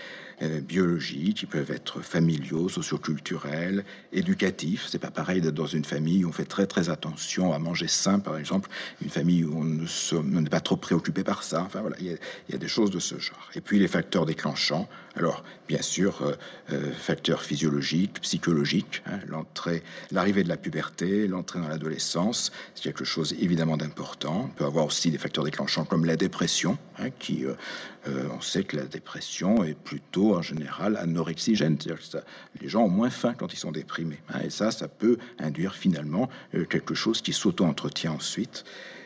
[0.48, 4.88] biologiques, ils peuvent être familiaux, socioculturels, éducatifs.
[4.90, 7.88] C'est pas pareil d'être dans une famille où on fait très très attention à manger
[7.88, 8.70] sain, par exemple,
[9.02, 11.62] une famille où on n'est pas trop préoccupé par ça.
[11.62, 13.50] Enfin voilà, il y, a, des choses de ce genre.
[13.56, 14.88] Et puis les facteurs déclenchants.
[15.16, 16.34] Alors bien sûr, euh,
[16.72, 23.06] euh, facteurs physiologiques, psychologiques, hein, l'entrée, l'arrivée de la puberté, l'entrée dans l'adolescence, c'est quelque
[23.06, 24.46] chose évidemment d'important.
[24.46, 28.64] On peut avoir aussi des facteurs déclenchants comme la dépression, hein, qui euh, on sait
[28.64, 32.18] que la dépression est plutôt en général anorexigène, c'est-à-dire que
[32.62, 34.20] les gens ont moins faim quand ils sont déprimés.
[34.30, 36.30] Hein, et ça, ça peut induire finalement
[36.70, 38.64] quelque chose qui s'auto-entretient ensuite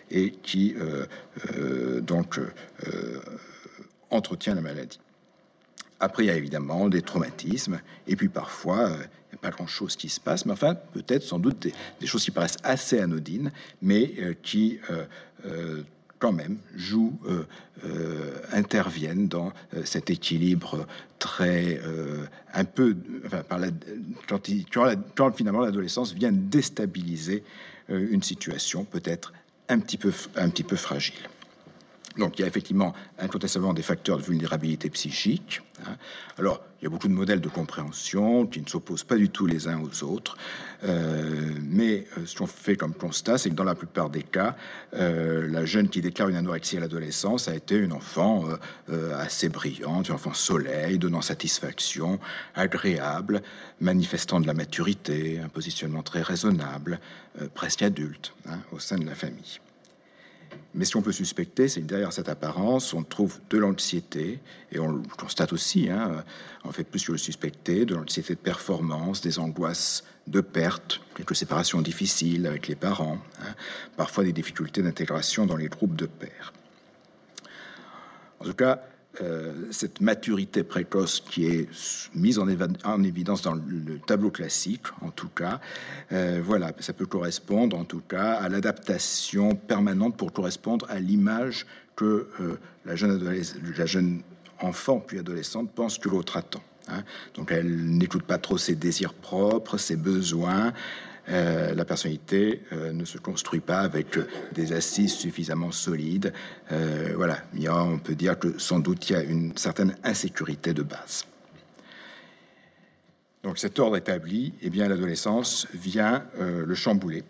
[0.09, 0.75] et qui
[2.01, 2.39] donc
[4.09, 4.99] entretient la maladie.
[5.99, 9.95] Après, il y a évidemment des traumatismes, et puis parfois, il n'y a pas grand-chose
[9.95, 11.67] qui se passe, mais enfin, peut-être sans doute
[11.99, 14.79] des, choses qui paraissent assez anodines, mais qui
[16.19, 17.19] quand même jouent,
[18.51, 19.53] interviennent dans
[19.85, 20.85] cet équilibre
[21.19, 21.81] très
[22.53, 23.71] un peu, enfin,
[25.15, 27.43] quand, finalement l'adolescence vient déstabiliser
[27.89, 29.33] une situation peut-être
[29.67, 31.27] un petit peu fragile.
[32.17, 35.61] Donc il y a effectivement incontestablement des facteurs de vulnérabilité psychique.
[35.85, 35.97] Hein.
[36.37, 39.47] Alors il y a beaucoup de modèles de compréhension qui ne s'opposent pas du tout
[39.47, 40.37] les uns aux autres.
[40.83, 44.55] Euh, mais euh, ce qu'on fait comme constat, c'est que dans la plupart des cas,
[44.93, 48.45] euh, la jeune qui déclare une anorexie à l'adolescence a été une enfant
[49.17, 52.19] assez brillante, une enfant soleil, donnant satisfaction,
[52.55, 53.41] agréable,
[53.81, 56.99] manifestant de la maturité, un positionnement très raisonnable,
[57.53, 59.59] presque adulte hein, au sein de la famille.
[60.73, 64.39] Mais ce qu'on peut suspecter, c'est que derrière cette apparence, on trouve de l'anxiété,
[64.71, 66.23] et on le constate aussi, hein,
[66.63, 71.35] en fait, plus que le suspecter, de l'anxiété de performance, des angoisses de perte, quelques
[71.35, 73.53] séparations difficiles avec les parents, hein,
[73.95, 76.53] parfois des difficultés d'intégration dans les groupes de pères.
[78.39, 78.83] En tout cas,
[79.71, 81.69] cette maturité précoce qui est
[82.13, 82.47] mise en,
[83.03, 85.59] évidence dans le tableau classique, en tout cas,
[86.11, 91.65] euh, voilà, ça peut correspondre en tout cas à l'adaptation permanente pour correspondre à l'image
[91.95, 93.43] que euh, la, jeune
[93.77, 94.21] la jeune
[94.59, 96.63] enfant puis adolescente pense que l'autre attend.
[96.89, 97.03] Hein.
[97.35, 100.73] Donc elle n'écoute pas trop ses désirs propres, ses besoins,
[101.29, 104.17] euh, la personnalité euh, ne se construit pas avec
[104.53, 106.31] des assises suffisamment solides.
[106.71, 110.83] Euh, voilà, on peut dire que sans doute il y a une certaine insécurité de
[110.83, 111.25] base.
[113.43, 117.23] Donc cet ordre établi, eh bien l'adolescence vient le chambouler.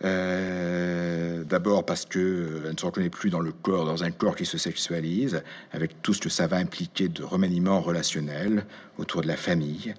[0.00, 4.46] D'abord parce que elle ne se reconnaît plus dans le corps, dans un corps qui
[4.46, 8.64] se sexualise, avec tout ce que ça va impliquer de remaniement relationnel
[8.96, 9.94] autour de la famille.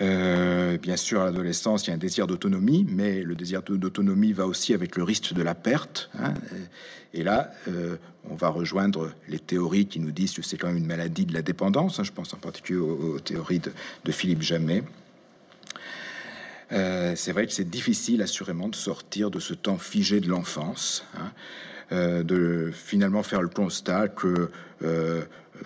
[0.00, 4.32] Euh, bien sûr, à l'adolescence, il y a un désir d'autonomie, mais le désir d'autonomie
[4.32, 6.10] va aussi avec le risque de la perte.
[6.18, 6.34] Hein.
[7.14, 7.96] Et là, euh,
[8.28, 11.34] on va rejoindre les théories qui nous disent que c'est quand même une maladie de
[11.34, 12.00] la dépendance.
[12.00, 12.04] Hein.
[12.04, 14.82] Je pense en particulier aux, théories de, Philippe Jamet.
[16.72, 21.04] Euh, c'est vrai que c'est difficile, assurément, de sortir de ce temps figé de l'enfance,
[21.18, 22.22] hein.
[22.22, 24.50] de finalement faire le constat que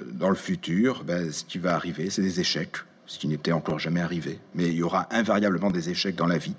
[0.04, 3.78] dans le futur, ben, ce qui va arriver, c'est des échecs ce qui n'était encore
[3.78, 4.38] jamais arrivé.
[4.54, 6.54] Mais il y aura invariablement des échecs dans la vie,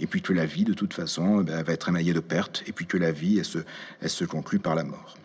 [0.00, 2.64] et puis que la vie, de toute façon, eh ben, va être émaillée de pertes,
[2.66, 3.40] et puis que la vie,
[4.00, 5.16] elle se, conclut par la mort.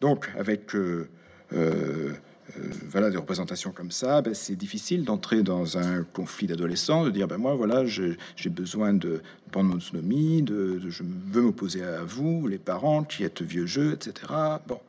[0.00, 1.08] Donc, avec euh,
[1.52, 2.12] euh,
[2.56, 7.10] euh, voilà des représentations comme ça, ben, c'est difficile d'entrer dans un conflit d'adolescents, de
[7.10, 8.16] dire ben moi voilà j'ai
[8.50, 13.42] besoin de prendre mon autonomie, de, je veux m'opposer à vous, les parents qui êtes
[13.42, 14.32] vieux jeux, etc.
[14.66, 14.80] Bon,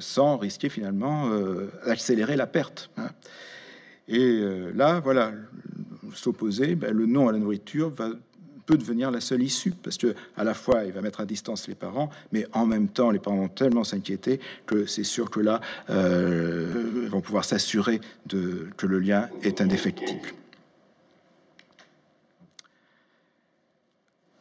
[0.00, 2.90] sans risquer finalement euh, d'accélérer la perte.
[2.96, 3.08] Hein.
[4.08, 5.32] Et euh, là, voilà,
[6.14, 8.10] s'opposer, ben, le non à la nourriture va
[8.66, 11.68] peut devenir la seule issue parce que à la fois il va mettre à distance
[11.68, 15.40] les parents, mais en même temps les parents vont tellement s'inquiéter que c'est sûr que
[15.40, 20.28] là ils vont pouvoir s'assurer que le lien est indéfectible.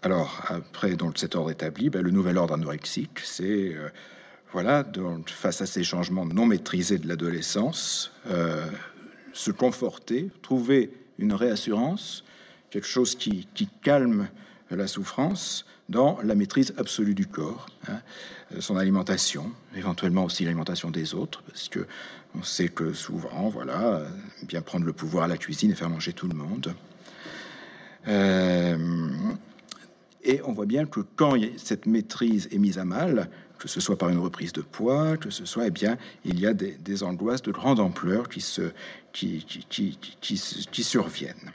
[0.08, 3.90] Alors, après donc, cet ordre établi, ben, le nouvel ordre anorexique, c'est euh,
[4.54, 8.66] voilà, donc, face à ces changements non maîtrisés de l'adolescence, euh,
[9.34, 12.24] se conforter, trouver une réassurance,
[12.70, 13.50] quelque chose qui,
[13.82, 14.30] calme
[14.72, 18.00] la souffrance dans la maîtrise absolue du corps, hein,
[18.62, 21.86] son alimentation, éventuellement aussi l'alimentation des autres, parce que
[22.34, 24.04] on sait que souvent, voilà,
[24.44, 26.74] bien prendre le pouvoir à la cuisine et faire manger tout le monde.
[28.08, 28.78] Euh,
[30.28, 33.98] et on voit bien que quand cette maîtrise est mise à mal, que ce soit
[33.98, 37.42] par une reprise de poids, que ce soit, eh bien, il y a des, angoisses
[37.42, 38.74] de grande ampleur qui, se,
[39.14, 39.44] qui,
[40.84, 41.54] surviennent.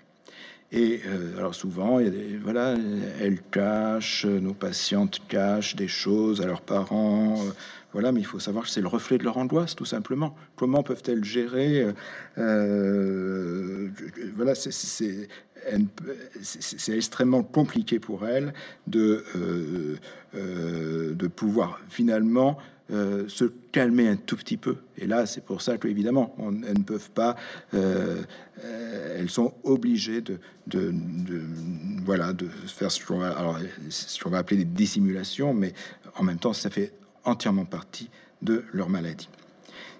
[0.72, 2.00] Et euh, alors souvent,
[2.42, 2.74] voilà,
[3.20, 7.36] elles cachent, nos patientes cachent des choses à leurs parents.
[7.46, 7.50] Euh,
[7.92, 10.34] voilà, mais il faut savoir que c'est le reflet de leur angoisse, tout simplement.
[10.56, 11.86] Comment peuvent-elles gérer
[12.38, 13.90] euh,
[14.34, 15.28] Voilà, c'est
[16.42, 18.52] c'est extrêmement compliqué pour elle
[18.86, 19.96] de, euh,
[20.34, 22.58] euh, de pouvoir finalement
[22.90, 24.76] euh, se calmer un tout petit peu.
[24.98, 27.36] Et là, c'est pour ça que évidemment, elles ne peuvent pas.
[27.72, 30.38] elles sont obligées de,
[32.04, 35.72] voilà de faire ce qu'on va appeler des dissimulations, mais
[36.16, 36.92] en même temps, ça fait
[37.24, 38.10] entièrement partie
[38.42, 39.28] de leur maladie.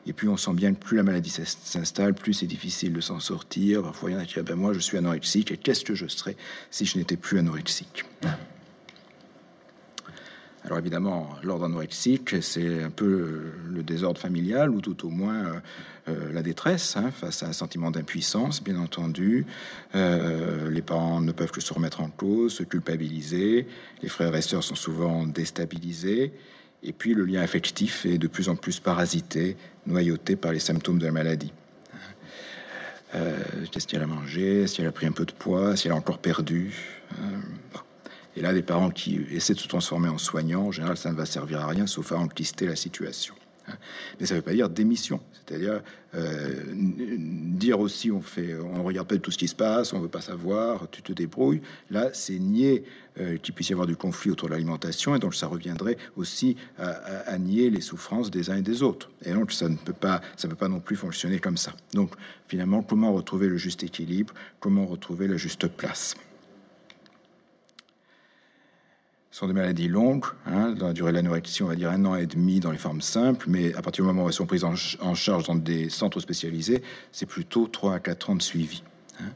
[0.07, 3.21] Et puis on sent bien que plus la maladie s'installe, plus c'est difficile de s'en
[3.21, 3.83] sortir.
[3.83, 5.95] Parfois il y en a qui disent ben moi je suis anorexique et qu'est-ce que
[5.95, 6.37] je serais
[6.71, 8.05] si je n'étais plus anorexique?
[10.65, 15.61] Alors évidemment, l'ordre anorexique, c'est un peu le désordre familial ou tout au moins euh,
[16.09, 19.45] euh, la détresse hein, face à un sentiment d'impuissance, bien entendu.
[19.97, 23.67] Euh, les parents ne peuvent que se remettre en cause, se culpabiliser.
[24.03, 26.33] Les frères et sœurs sont souvent déstabilisés.
[26.83, 30.99] Et puis le lien affectif est de plus en plus parasité, noyauté par les symptômes
[30.99, 31.53] de la maladie.
[33.15, 33.39] Euh,
[33.71, 35.75] Qu'est-ce qu'elle a mangé Est-ce a pris un peu de poids?
[35.75, 36.75] Est-ce a encore perdu?
[37.13, 37.79] Euh,
[38.37, 41.17] Et là, les parents qui essaient de se transformer en soignants, en général, ça ne
[41.17, 43.35] va servir à rien, sauf à enquister la situation.
[43.69, 43.75] Hein.
[44.19, 45.83] Mais ça ne veut pas dire démission, c'est-à-dire
[46.15, 50.09] euh, dire aussi on fait, on regarde pas tout ce qui se passe, on veut
[50.09, 51.63] pas savoir, tu te débrouilles.
[51.91, 52.85] Là, c'est nier
[53.21, 56.57] euh, qu'il puisse y avoir du conflit autour de l'alimentation, et donc ça reviendrait aussi
[56.79, 59.11] à, nier les souffrances des uns et des autres.
[59.25, 61.73] Et donc ça ne peut pas, ça peut pas non plus fonctionner comme ça.
[61.95, 62.13] Donc
[62.47, 66.15] finalement, comment retrouver le juste équilibre, comment retrouver la juste place?
[69.33, 72.15] Sont des maladies longues, hein, dans la durée de l'anorexie, on va dire un an
[72.15, 74.63] et demi dans les formes simples, mais à partir du moment où elles sont prises
[74.65, 78.83] en, charge dans des centres spécialisés, c'est plutôt 3 à 4 ans de suivi.
[79.21, 79.31] Hein.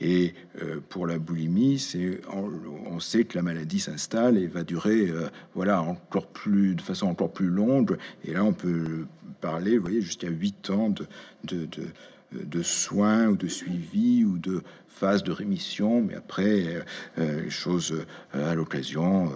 [0.00, 5.08] Et euh, pour la boulimie, c'est on, sait que la maladie s'installe et va durer,
[5.10, 7.98] euh, voilà, encore plus de façon encore plus longue.
[8.24, 9.06] Et là, on peut
[9.40, 11.06] parler, voyez, jusqu'à 8 ans de,
[11.44, 11.88] de, de
[12.32, 16.82] de soins ou de suivi ou de phase de rémission, mais après, euh,
[17.18, 17.92] euh, les choses
[18.34, 19.32] euh, à l'occasion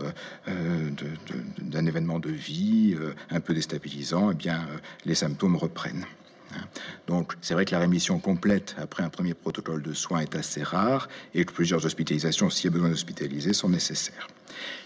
[1.60, 2.96] d'un événement de vie
[3.30, 4.60] un peu déstabilisant, eh bien,
[5.04, 6.06] les symptômes reprennent.
[6.54, 6.64] Hein.
[7.06, 10.62] Donc, c'est vrai que la rémission complète après un premier protocole de soins est assez
[10.62, 14.28] rare et que plusieurs hospitalisations, s'il y a besoin d'hospitaliser, sont nécessaires.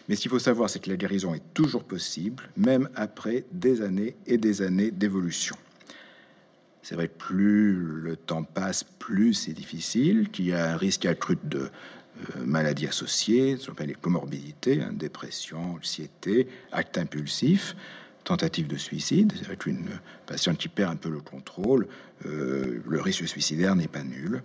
[0.09, 3.83] Mais ce qu'il faut savoir, c'est que la guérison est toujours possible, même après des
[3.83, 5.57] années et des années d'évolution.
[6.91, 11.39] C'est vrai plus le temps passe, plus c'est difficile, qu'il y a un risque accru
[11.45, 11.69] de euh,
[12.45, 17.77] maladies associées, ce qu'on appelle les comorbidités, hein, dépression, anxiété, actes impulsifs.
[18.25, 21.87] tentative de suicide, avec une patiente qui perd un peu le contrôle,
[22.27, 24.43] euh, le risque suicidaire n'est pas nul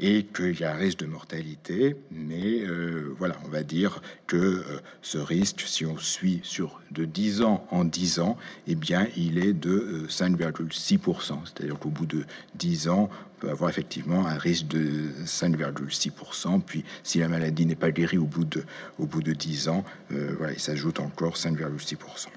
[0.00, 4.36] et qu'il y a un risque de mortalité, mais euh, voilà, on va dire que
[4.36, 4.62] euh,
[5.02, 8.36] ce risque, si on suit sur de 10 ans en 10 ans,
[8.66, 11.38] eh bien, il est de 5,6%.
[11.44, 12.24] C'est-à-dire qu'au bout de
[12.54, 16.60] 10 ans, on peut avoir effectivement un risque de 5,6%.
[16.60, 18.64] Puis, si la maladie n'est pas guérie au bout de,
[18.98, 22.28] au bout de 10 ans, voilà, il s'ajoute encore 5,6%.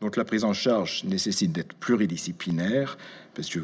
[0.00, 2.98] Donc la prise en charge nécessite d'être pluridisciplinaire,
[3.34, 3.60] parce que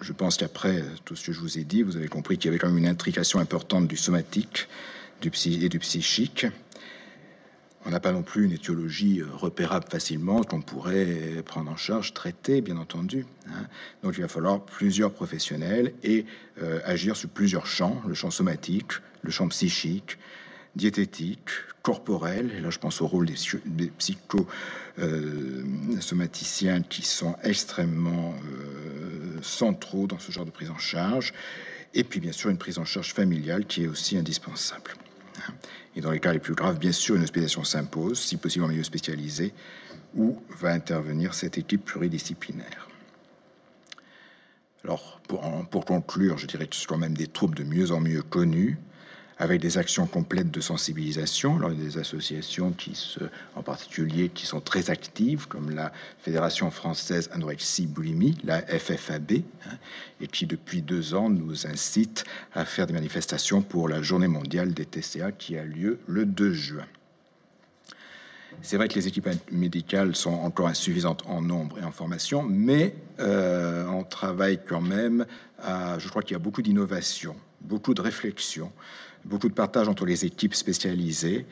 [0.00, 2.48] je pense qu'après tout ce que je vous ai dit, vous avez compris qu'il y
[2.48, 4.68] avait quand même une intrication importante du somatique
[5.46, 6.46] et du psychique.
[7.86, 12.14] On n'a pas non plus une étiologie euh, repérable facilement qu'on pourrait prendre en charge,
[12.14, 13.26] traiter, bien entendu.
[13.48, 13.66] Hein.
[14.02, 16.24] Donc il va falloir plusieurs professionnels et
[16.62, 20.18] euh, agir sur plusieurs champs, le champ somatique, le champ psychique,
[20.76, 21.48] diététique,
[21.82, 22.52] corporelle.
[22.56, 30.18] Et là, je pense au rôle des, des psychosomaticiens qui sont extrêmement euh, centraux dans
[30.18, 31.34] ce genre de prise en charge.
[31.92, 34.94] Et puis, bien sûr, une prise en charge familiale qui est aussi indispensable.
[35.94, 38.68] Et dans les cas les plus graves, bien sûr, une hospitalisation s'impose, si possible en
[38.68, 39.52] milieu spécialisé,
[40.14, 42.88] où va intervenir cette équipe pluridisciplinaire.
[44.84, 47.92] Alors, pour, pour conclure, je dirais que ce sont quand même des troubles de mieux
[47.92, 48.78] en mieux connus,
[49.38, 51.56] avec des actions complètes de sensibilisation.
[51.56, 53.20] Alors, des associations qui se,
[53.54, 59.32] en particulier, qui sont très actives, comme la Fédération française anorexie boulimie, la FFAB,
[59.66, 59.76] hein,
[60.20, 62.24] et qui depuis deux ans nous incite
[62.54, 66.52] à faire des manifestations pour la Journée mondiale des TCA qui a lieu le 2
[66.52, 66.86] juin.
[68.62, 72.94] C'est vrai que les équipes médicales sont encore insuffisantes en nombre et en formation, mais
[73.18, 75.26] euh, on travaille quand même.
[75.64, 78.70] Je crois qu'il y a beaucoup d'innovation, beaucoup de réflexion
[79.24, 81.46] beaucoup de partage entre les équipes spécialisées.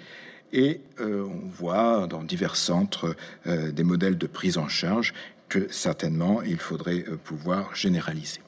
[0.52, 5.14] Et euh, on voit dans divers centres euh, des modèles de prise en charge
[5.48, 8.40] que certainement il faudrait euh, pouvoir généraliser.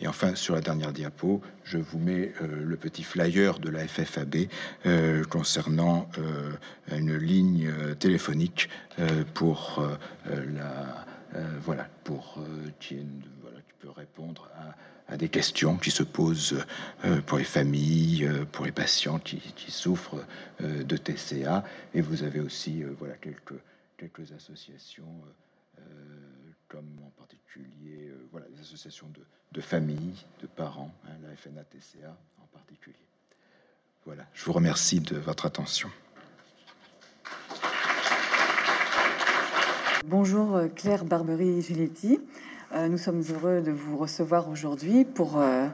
[0.00, 4.48] Et enfin, sur la dernière diapo, je vous mets le petit flyer de la FFAB
[5.30, 6.10] concernant
[6.90, 8.68] une ligne téléphonique
[9.34, 9.86] pour
[10.26, 11.06] la
[11.60, 12.38] voilà pour
[12.80, 12.96] qui
[13.84, 14.48] peut répondre
[15.08, 16.64] à des questions qui se posent
[17.04, 20.24] euh, pour les familles, euh, pour les patients qui, souffrent
[20.62, 21.62] euh, de TCA.
[21.92, 23.60] Et vous avez aussi voilà, quelques,
[23.98, 25.20] quelques associations,
[26.68, 29.20] comme en particulier voilà, des associations de,
[29.52, 32.96] de familles, de parents, hein, la FNA-TCA en particulier.
[34.06, 35.90] Voilà, je vous remercie de votre attention.
[40.06, 42.20] Bonjour Claire Barbery-Giletti.
[42.72, 45.66] Euh, nous sommes heureux de vous recevoir aujourd'hui pour, euh,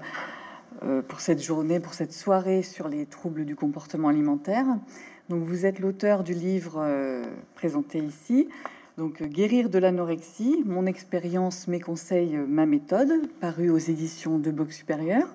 [0.82, 4.66] euh, pour cette journée, pour cette soirée sur les troubles du comportement alimentaire.
[5.28, 6.84] Donc, vous êtes l'auteur du livre
[7.55, 8.49] présenté ici.
[8.99, 14.78] Donc, Guérir de l'anorexie, mon expérience, mes conseils, ma méthode, paru aux éditions de Box
[14.78, 15.28] Supérieur.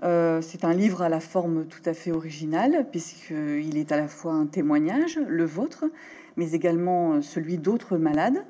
[0.00, 4.32] c'est un livre à la forme tout à fait originale, puisqu'il est à la fois
[4.32, 5.84] un témoignage, le vôtre,
[6.38, 8.42] mais également celui d'autres malades.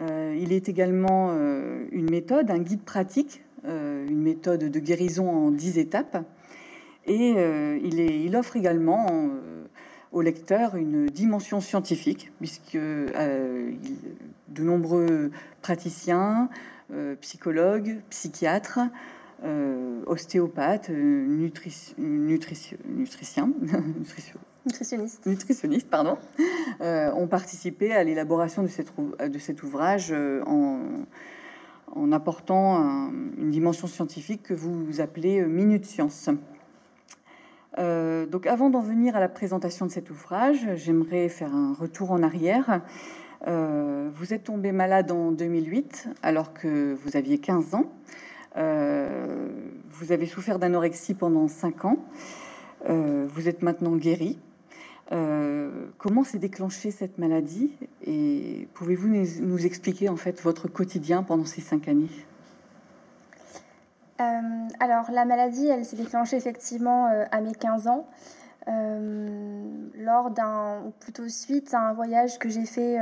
[0.00, 5.28] Euh, il est également euh, une méthode, un guide pratique, euh, une méthode de guérison
[5.28, 6.24] en 10 étapes.
[7.06, 7.34] Et
[7.82, 9.28] il, offre également
[10.10, 13.74] au lecteur une dimension scientifique, puisque de
[14.56, 15.30] nombreux
[15.60, 16.48] praticiens,
[17.20, 18.80] psychologues, psychiatres,
[20.06, 23.52] ostéopathes, nutrici nutriciens,
[24.66, 26.18] nutritionniste, nutritionniste pardon,
[26.80, 28.68] euh, ont participé à l'élaboration de,
[29.38, 30.78] cet ouvrage euh, en,
[31.94, 36.30] en, apportant une dimension scientifique que vous appelez euh, minute science.
[37.76, 42.22] donc avant d'en venir à la présentation de cet ouvrage, j'aimerais faire un retour en
[42.22, 42.80] arrière.
[43.46, 47.92] vous êtes tombé malade en 2008 alors que vous aviez 15 ans.
[48.54, 51.98] vous avez souffert d'anorexie pendant 5 ans.
[52.88, 54.38] vous êtes maintenant guéri.
[55.12, 57.70] Euh, comment s'est déclenchée cette maladie
[58.06, 62.08] et pouvez-vous nous, expliquer en fait votre quotidien pendant ces cinq années?
[64.20, 64.24] Euh,
[64.80, 68.06] Alors la maladie, elle s'est déclenchée effectivement euh, à mes 15 ans.
[68.66, 72.98] lors d'un, ou plutôt suite à un voyage que j'ai fait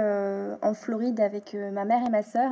[0.61, 2.51] en Floride avec ma mère et ma sœur,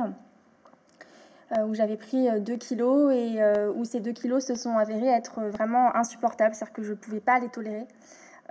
[1.67, 3.41] où j'avais pris 2 kilos et
[3.75, 7.19] où ces 2 kilos se sont avérés être vraiment insupportables, c'est-à-dire que je ne pouvais
[7.19, 7.85] pas les tolérer.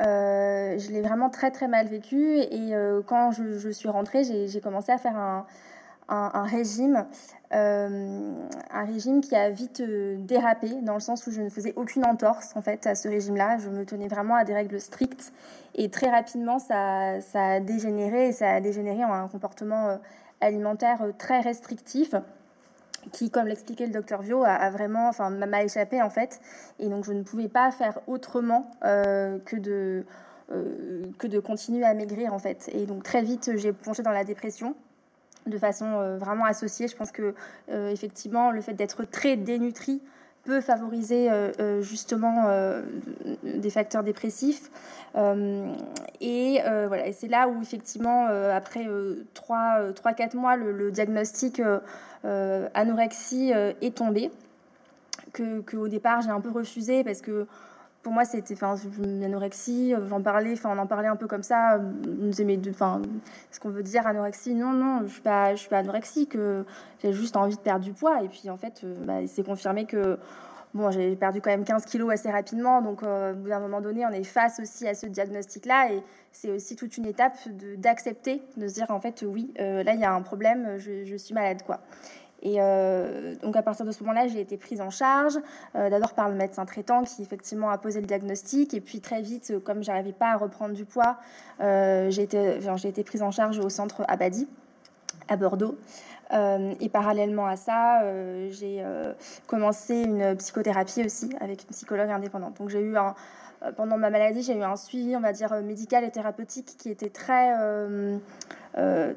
[0.00, 4.60] Euh, je l'ai vraiment très très mal vécu et euh, quand je, suis rentrée, j'ai
[4.60, 5.44] commencé à faire un,
[6.44, 7.06] régime,
[7.50, 12.56] un régime qui a vite dérapé, dans le sens où je ne faisais aucune entorse
[12.56, 13.58] en fait à ce régime-là.
[13.58, 15.32] Je me tenais vraiment à des règles strictes
[15.74, 19.98] et très rapidement ça, ça a dégénéré et ça a dégénéré en un comportement
[20.40, 22.14] alimentaire très restrictif
[23.12, 26.40] qui, comme l'expliquait le docteur Vio, a, vraiment, enfin, m'a échappé en fait,
[26.78, 30.04] et donc je ne pouvais pas faire autrement euh, que de
[30.52, 32.68] euh, que de continuer à maigrir en fait.
[32.72, 34.74] Et donc très vite, j'ai plongé dans la dépression
[35.46, 36.88] de façon euh, vraiment associée.
[36.88, 37.34] Je pense que
[37.68, 40.02] effectivement, le fait d'être très dénutri
[40.60, 41.28] favoriser
[41.80, 42.46] justement
[43.42, 44.70] des facteurs dépressifs.
[45.14, 48.88] et voilà, et c'est là où effectivement, après
[49.34, 51.60] 3-4 mois, le, diagnostic
[52.26, 54.30] euh, anorexie euh, est tombée,
[55.32, 57.46] que, que, au départ j'ai un peu refusé parce que
[58.02, 58.76] pour moi c'était enfin
[59.22, 62.32] anorexie euh, j'en parlais enfin on en parlait un peu comme ça nous
[62.70, 63.02] enfin
[63.50, 66.36] ce qu'on veut dire anorexie non non je suis pas je suis pas anorexique
[67.02, 70.18] j'ai juste envie de perdre du poids et puis en fait bah, c'est confirmé que
[70.74, 74.06] bon j'ai perdu quand même 15 kilos assez rapidement donc au bout d'un moment donné
[74.06, 77.36] on est face aussi à ce diagnostic là et c'est aussi toute une étape
[77.76, 81.16] d'accepter, de, se dire en fait oui, euh, là il y a un problème, je,
[81.16, 81.80] suis malade quoi.
[82.42, 85.38] Et euh, donc à partir de ce moment-là, j'ai été prise en charge,
[85.74, 89.20] euh, d'abord par le médecin traitant qui effectivement a posé le diagnostic, et puis très
[89.20, 91.18] vite, comme j'arrivais pas à reprendre du poids,
[91.60, 94.48] j'ai été, j'ai été prise en charge au centre Abadi
[95.28, 95.76] à Bordeaux.
[96.32, 98.02] et parallèlement à ça,
[98.48, 98.82] j'ai
[99.46, 102.56] commencé une psychothérapie aussi avec une psychologue indépendante.
[102.58, 103.12] Donc j'ai eu un, euh,
[103.76, 106.88] pendant ma maladie, j'ai eu un suivi, on va dire, euh, médical et thérapeutique qui
[106.88, 108.18] était très, euh,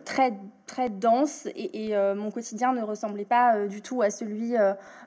[0.04, 0.34] très,
[0.66, 4.56] très dense et, mon quotidien ne ressemblait pas du tout à celui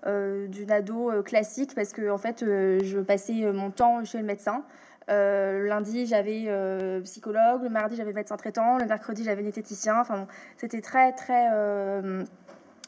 [0.05, 4.63] d'une ado classique parce que, en fait, je passais mon temps chez le médecin.
[5.09, 6.49] lundi, j'avais
[7.03, 10.01] psychologue, le mardi, j'avais médecin traitant, le mercredi, j'avais diététicien.
[10.01, 11.49] Enfin, c'était très, très,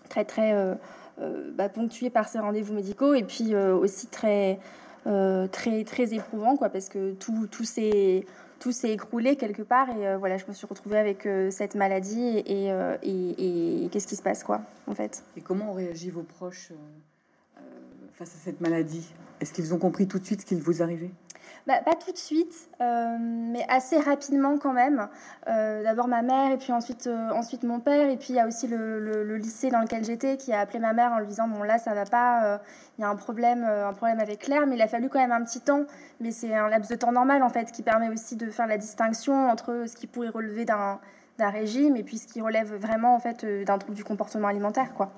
[0.08, 0.78] très, très
[1.54, 4.56] bah, ponctué par ces rendez-vous médicaux et puis aussi très euh,
[5.50, 8.24] très, très éprouvant, quoi, parce que tout, tout s'est
[8.58, 11.76] tout s'est écroulé quelque part et euh, voilà je me suis retrouvée avec euh, cette
[11.76, 15.22] maladie et, et, et, qu'est-ce qui se passe quoi en fait.
[15.36, 16.72] Et comment ont réagi vos proches
[18.14, 19.06] face à cette maladie?
[19.40, 21.10] Est-ce qu'ils ont compris tout de suite ce qu'il vous arrivait
[21.66, 25.08] bah, pas tout de suite, euh, mais assez rapidement quand même.
[25.48, 28.40] Euh, d'abord ma mère, et puis ensuite, euh, ensuite mon père, et puis il y
[28.40, 31.48] a aussi le, lycée dans lequel j'étais qui a appelé ma mère en lui disant
[31.48, 32.60] Bon, là, ça va pas,
[32.98, 35.32] il y a un problème, un problème avec Claire, mais il a fallu quand même
[35.32, 35.84] un petit temps.
[36.20, 38.78] Mais c'est un laps de temps normal en fait qui permet aussi de faire la
[38.78, 40.98] distinction entre ce qui pourrait relever d'un
[41.38, 45.12] régime et puis ce qui relève vraiment en fait d'un trouble du comportement alimentaire, quoi.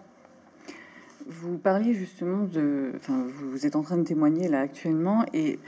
[1.26, 5.61] Vous parliez justement de, enfin, vous êtes en train de témoigner là actuellement et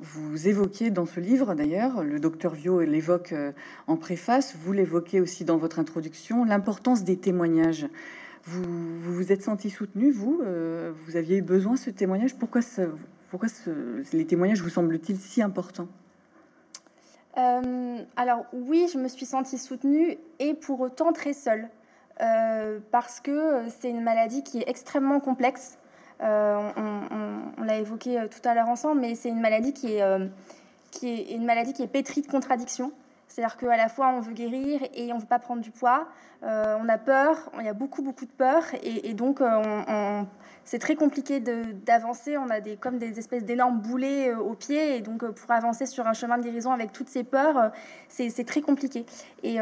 [0.00, 3.52] vous évoquez dans ce livre, d'ailleurs, le docteur Vio l'évoque euh,
[3.86, 7.86] en préface, vous l'évoquez aussi dans votre introduction, l'importance des témoignages.
[8.44, 8.62] Vous
[9.02, 12.34] vous, êtes senti soutenu, vous euh, Vous aviez besoin de ce témoignage?
[12.36, 12.62] Pourquoi,
[13.28, 13.48] pourquoi
[14.14, 15.88] les témoignages vous semblent-ils si importants?
[17.36, 21.68] Euh, Alors oui, je me suis sentie soutenue et pour autant très seule.
[22.90, 25.76] parce que c'est une maladie qui est extrêmement complexe.
[26.22, 26.70] Euh,
[27.58, 29.30] on, l'a évoqué euh, tout à l'heure ensemble, mais c'est
[29.72, 30.26] qui euh,
[31.02, 32.92] une maladie qui est pétrie de contradictions.
[33.30, 36.08] C'est-à-dire qu'à la fois on veut guérir et on veut pas prendre du poids.
[36.42, 40.26] on a peur, il y a beaucoup beaucoup de peur et, donc on,
[40.64, 42.36] c'est très compliqué d'avancer.
[42.36, 44.96] On a des, comme des espèces d'énormes boulets euh, au pied.
[44.96, 47.68] Et donc, euh, pour avancer sur un chemin de guérison avec toutes ces peurs, euh,
[48.08, 49.04] c'est très compliqué.
[49.42, 49.58] Et,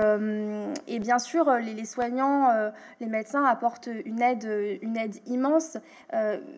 [0.99, 2.51] bien sûr, les, soignants,
[3.01, 4.45] les médecins apportent une aide,
[4.83, 5.79] une aide immense.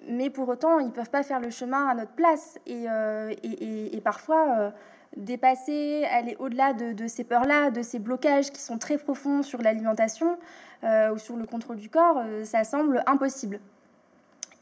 [0.08, 2.58] mais pour autant, ils ne peuvent pas faire le chemin à notre place.
[2.66, 4.72] Et parfois
[5.16, 10.38] dépasser, aller au-delà de, ces peurs-là, de ces blocages qui sont très profonds sur l'alimentation
[10.82, 13.60] ou sur le contrôle du corps, ça semble impossible.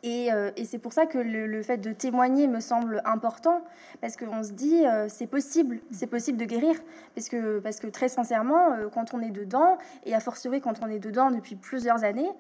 [0.05, 3.63] Euh, et, c'est pour ça que le, fait de témoigner me semble important,
[4.01, 6.77] parce qu'on se dit, euh, c'est possible, c'est possible de guérir,
[7.15, 10.81] parce que, parce que très sincèrement, euh, quand on est dedans, et a fortiori quand
[10.83, 12.31] on est dedans depuis plusieurs années,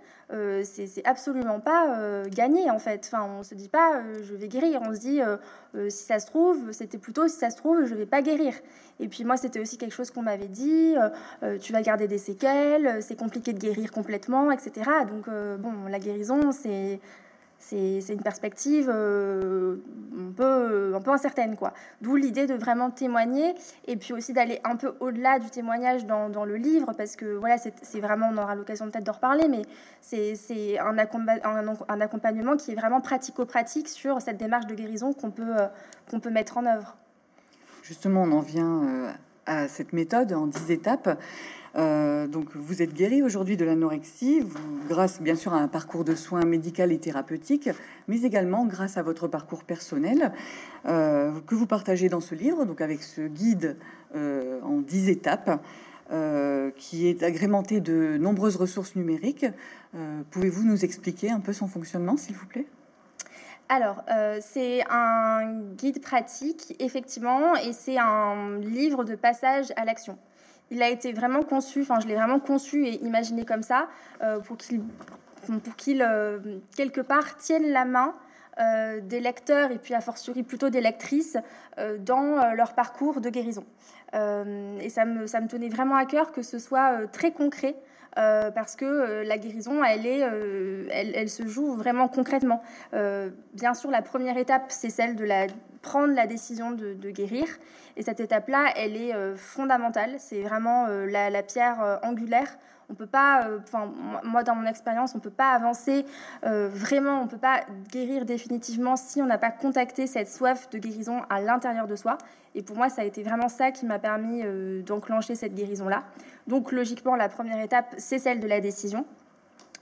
[0.63, 3.11] c'est absolument pas gagné en fait.
[3.11, 5.21] Enfin, on se dit pas, je vais guérir, on se dit,
[5.89, 8.53] si ça se trouve, c'était plutôt, si ça se trouve, je vais pas guérir.
[9.01, 10.95] Et puis moi, c'était aussi quelque chose qu'on m'avait dit,
[11.61, 14.91] tu vas garder des séquelles, c'est compliqué de guérir complètement, etc.
[15.09, 17.01] Donc, bon, la guérison, c'est
[17.59, 19.77] c'est une perspective euh,
[20.19, 21.57] un, peu, un peu incertaine.
[21.57, 21.75] quoi.
[22.01, 23.55] D'où l'idée de vraiment témoigner
[23.87, 27.27] et puis aussi d'aller un peu au-delà du témoignage dans, dans, le livre parce que
[27.37, 29.63] voilà, c'est vraiment, on aura l'occasion peut-être d'en reparler, mais
[30.01, 35.59] c'est un, un, accompagnement qui est vraiment pratico-pratique sur cette démarche de guérison qu'on peut,
[35.59, 35.67] euh,
[36.11, 36.97] qu'on peut mettre en œuvre.
[37.83, 39.11] Justement, on en vient euh,
[39.49, 41.19] à cette méthode en 10 étapes.
[41.77, 44.43] Euh, donc, vous êtes guéri aujourd'hui de l'anorexie,
[44.89, 47.71] grâce bien sûr à un parcours de soins médical et thérapeutique,
[48.09, 50.33] mais également grâce à votre parcours personnel
[50.87, 53.77] euh, que vous partagez dans ce livre, donc avec ce guide
[54.15, 55.61] euh, en 10 étapes.
[56.77, 59.45] qui est agrémenté de nombreuses ressources numériques.
[60.31, 62.65] Pouvez-vous nous expliquer un peu son fonctionnement, s'il vous plaît?
[63.71, 64.03] Alors,
[64.41, 70.17] c'est un guide pratique, effectivement, et c'est un livre de passage à l'action
[70.71, 73.89] il a été vraiment conçu, enfin je l'ai vraiment conçu et imaginé comme ça,
[74.23, 76.39] euh, pour qu'il, euh,
[76.77, 78.15] quelque part tienne la main
[78.59, 81.37] euh, des lecteurs et puis a fortiori plutôt des lectrices
[82.01, 83.65] dans leur parcours de guérison.
[84.13, 87.77] et ça me, ça me tenait vraiment à cœur que ce soit très concret.
[88.55, 90.19] Parce que la guérison, elle, est,
[90.91, 92.63] elle, elle, se joue vraiment concrètement.
[93.55, 95.25] bien sûr, la première étape, c'est celle de
[95.83, 97.47] prendre la décision de, guérir.
[97.97, 100.17] Et cette étape-là, elle est euh, fondamentale.
[100.19, 102.59] C'est vraiment euh, la, pierre euh, angulaire.
[102.91, 103.93] On peut pas, enfin
[104.25, 106.07] moi dans mon expérience, on peut pas avancer
[106.43, 107.61] vraiment, on peut pas
[107.93, 112.17] guérir définitivement si on n'a pas contacté cette soif de guérison à l'intérieur de soi.
[112.55, 114.43] Et pour moi, ça a été vraiment ça qui m'a permis
[114.87, 116.05] d'enclencher cette guérison-là.
[116.47, 119.05] Donc logiquement, la première étape, c'est celle de la décision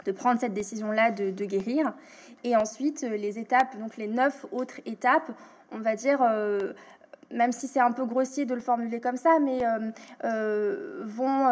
[0.06, 1.92] de prendre cette décision-là de, guérir.
[2.44, 5.30] Et ensuite, les étapes, donc les neuf autres étapes,
[5.72, 6.72] on va dire, euh,
[7.32, 9.90] même si c'est un peu grossier de le formuler comme ça, mais euh,
[10.24, 11.48] euh, vont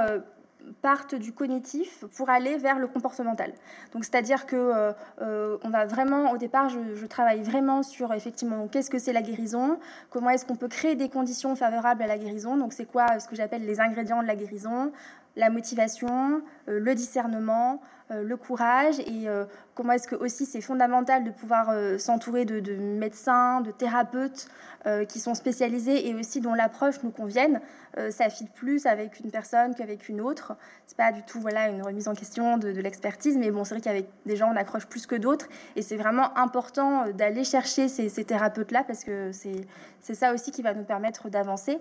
[0.82, 3.52] partent du cognitif pour aller vers le comportemental.
[3.92, 8.98] Donc c'est-à-dire que on va vraiment au départ je, travaille vraiment sur effectivement qu'est-ce que
[8.98, 9.78] c'est la guérison,
[10.10, 12.56] comment est-ce qu'on peut créer des conditions favorables à la guérison.
[12.56, 14.92] Donc c'est quoi ce que j'appelle les ingrédients de la guérison,
[15.36, 17.80] la motivation, le discernement,
[18.10, 19.28] le courage et
[19.74, 24.48] comment est-ce que aussi c'est fondamental de pouvoir euh, s'entourer de, médecins, de thérapeutes
[24.86, 27.60] euh, qui sont spécialisés et aussi dont l'approche nous convienne.
[27.96, 30.56] Euh, ça fit plus avec une personne qu'avec une autre.
[30.86, 33.80] C'est pas du tout voilà une remise en question de, l'expertise, mais bon c'est vrai
[33.80, 38.24] qu'avec des gens on accroche plus que d'autres et c'est vraiment important d'aller chercher ces,
[38.24, 41.78] thérapeutes là parce que c'est ça aussi qui va nous permettre d'avancer.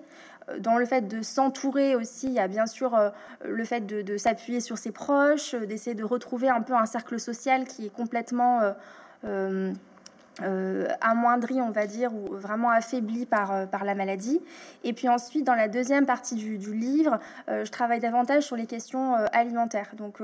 [0.59, 2.97] Dans le fait de s'entourer aussi, il y a bien sûr
[3.45, 7.65] le fait de, s'appuyer sur ses proches, d'essayer de retrouver un peu un cercle social
[7.65, 8.73] qui est complètement euh,
[9.25, 9.73] euh,
[10.41, 14.41] euh, amoindri, on va dire, ou vraiment affaibli par, par la maladie.
[14.83, 19.13] Et puis ensuite, dans la deuxième partie du, livre, je travaille davantage sur les questions
[19.31, 19.91] alimentaires.
[19.95, 20.17] Donc,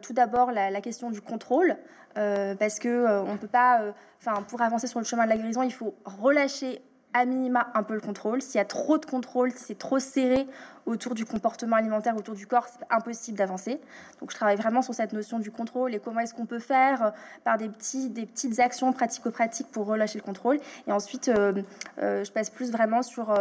[0.00, 1.76] tout d'abord, la, question du contrôle,
[2.14, 3.82] parce que on peut pas,
[4.20, 6.80] enfin, pour avancer sur le chemin de la guérison, il faut relâcher
[7.14, 8.42] à minima un peu le contrôle.
[8.42, 10.46] S'il y a trop de contrôle, si c'est trop serré
[10.86, 13.80] autour du comportement alimentaire, autour du corps, c'est impossible d'avancer.
[14.20, 17.02] Donc je travaille vraiment sur cette notion du contrôle et comment est-ce qu'on peut faire
[17.02, 17.10] euh,
[17.44, 20.58] par des, petites actions pratico-pratiques pour relâcher le contrôle.
[20.86, 21.62] Et ensuite, euh,
[21.98, 23.34] euh, je passe plus vraiment sur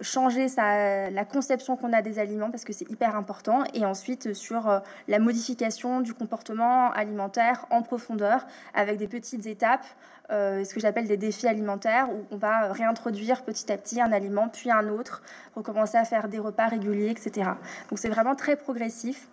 [0.00, 3.64] changer la conception qu'on a des aliments parce que c'est hyper important.
[3.74, 9.84] Et ensuite sur la modification du comportement alimentaire en profondeur avec des petites étapes
[10.30, 14.12] euh, ce que j'appelle des défis alimentaires, où on va réintroduire petit à petit un
[14.12, 15.22] aliment, puis un autre,
[15.56, 17.50] recommencer à faire des repas réguliers, etc.
[17.90, 19.28] Donc c'est vraiment très progressif.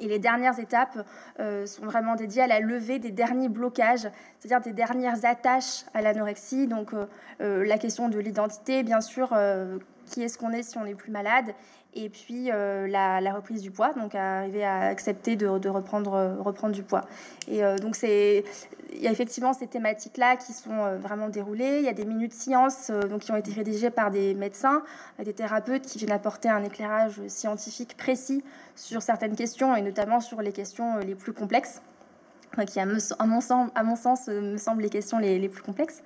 [0.00, 1.04] Et les dernières étapes
[1.40, 4.08] euh, sont vraiment dédiées à la levée des derniers blocages,
[4.38, 6.66] c'est-à-dire des dernières attaches à l'anorexie.
[6.66, 6.92] Donc
[7.40, 9.34] euh, la question de l'identité, bien sûr,
[10.06, 11.46] qui est-ce qu'on est si on n'est plus malade,
[11.94, 17.02] et puis la, reprise du poids, donc arriver à accepter de, reprendre, reprendre du poids.
[17.48, 18.44] Et donc c'est
[18.92, 21.78] il y a effectivement ces thématiques-là qui sont euh, vraiment déroulées.
[21.78, 24.82] Il y a des minutes science euh, donc, qui ont été rédigées par des médecins,
[25.22, 28.42] des thérapeutes qui viennent apporter un éclairage scientifique précis
[28.76, 31.82] sur certaines questions et notamment sur les questions euh, les plus complexes
[32.64, 33.68] qui, à, mon sens,
[34.00, 36.02] sens, me semblent les questions les, plus complexes.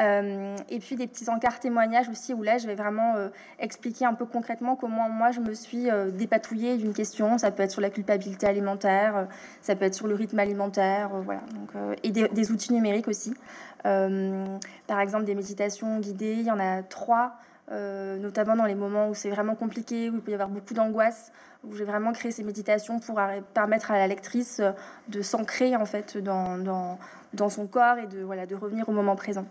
[0.00, 3.28] Euh, et puis des petits encarts témoignages aussi, où là, je vais vraiment euh,
[3.58, 7.36] expliquer un peu concrètement comment moi, je me suis euh, dépatouillée d'une question.
[7.36, 9.28] Ça peut être sur la culpabilité alimentaire,
[9.60, 11.40] ça peut être sur le rythme alimentaire, voilà.
[11.54, 13.34] Donc, et des, outils numériques aussi.
[13.82, 17.34] par exemple, des méditations guidées, il y en a trois.
[17.70, 21.32] Notamment dans les moments où c'est vraiment compliqué, où il peut y avoir beaucoup d'angoisse,
[21.64, 23.18] où j'ai vraiment créé ces méditations pour
[23.54, 24.60] permettre à la lectrice
[25.08, 26.98] de s'ancrer en fait dans, dans,
[27.32, 29.46] dans, son corps et de, voilà, de revenir au moment présent.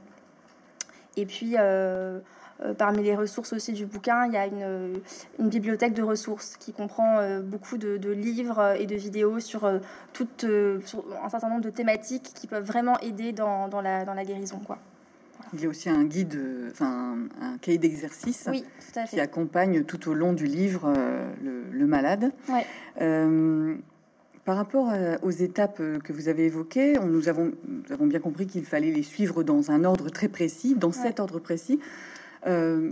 [1.18, 2.20] Et puis, euh,
[2.64, 5.02] euh, parmi les ressources aussi du bouquin, il y a une,
[5.40, 9.70] une bibliothèque de ressources qui comprend euh, beaucoup de, livres et de vidéos sur,
[10.14, 14.24] sur un certain nombre de thématiques qui peuvent vraiment aider dans, dans, la, dans la,
[14.24, 14.60] guérison.
[14.60, 14.78] Quoi.
[15.54, 16.40] Il y a aussi un guide,
[16.72, 18.50] enfin un cahier d'exercice
[19.10, 20.94] qui accompagne tout au long du livre
[21.44, 22.32] le, le, malade.
[22.50, 22.66] Ouais.
[24.46, 27.52] Par rapport euh, aux étapes euh, que vous avez évoquées, nous, avons,
[27.92, 31.40] avons bien compris qu'il fallait les suivre dans un ordre très précis, dans cet ordre
[31.40, 31.80] précis.
[32.48, 32.92] Euh,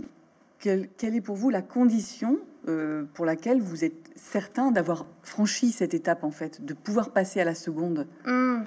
[0.60, 2.38] quelle, est pour vous la condition
[3.14, 7.44] pour laquelle vous êtes certain d'avoir franchi cette étape, en fait, de pouvoir passer à
[7.44, 8.06] la seconde?
[8.26, 8.60] Hmm.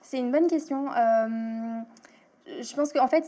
[0.00, 0.86] C'est une bonne question
[2.46, 3.26] je pense qu'en fait,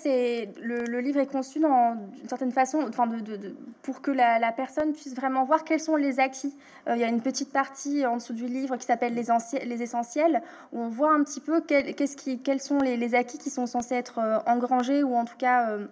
[0.60, 5.44] le, livre est conçu d'une certaine façon, enfin, de, pour que la, personne puisse vraiment
[5.44, 6.54] voir quels sont les acquis.
[6.86, 10.42] Euh, il y a une petite partie en dessous du livre qui s'appelle les, essentiels,
[10.72, 14.38] où on voit un petit peu quels sont les, acquis qui sont censés être euh,
[14.46, 15.86] engrangés ou en tout cas euh,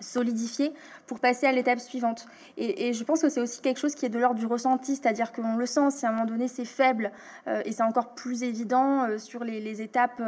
[0.00, 0.72] solidifier
[1.06, 2.26] pour passer à l'étape suivante.
[2.56, 5.32] Et, je pense que c'est aussi quelque chose qui est de l'ordre du ressenti, c'est-à-dire
[5.32, 7.12] qu'on le sent si à un moment donné c'est faible,
[7.46, 10.22] euh, et c'est encore plus évident euh, sur les, étapes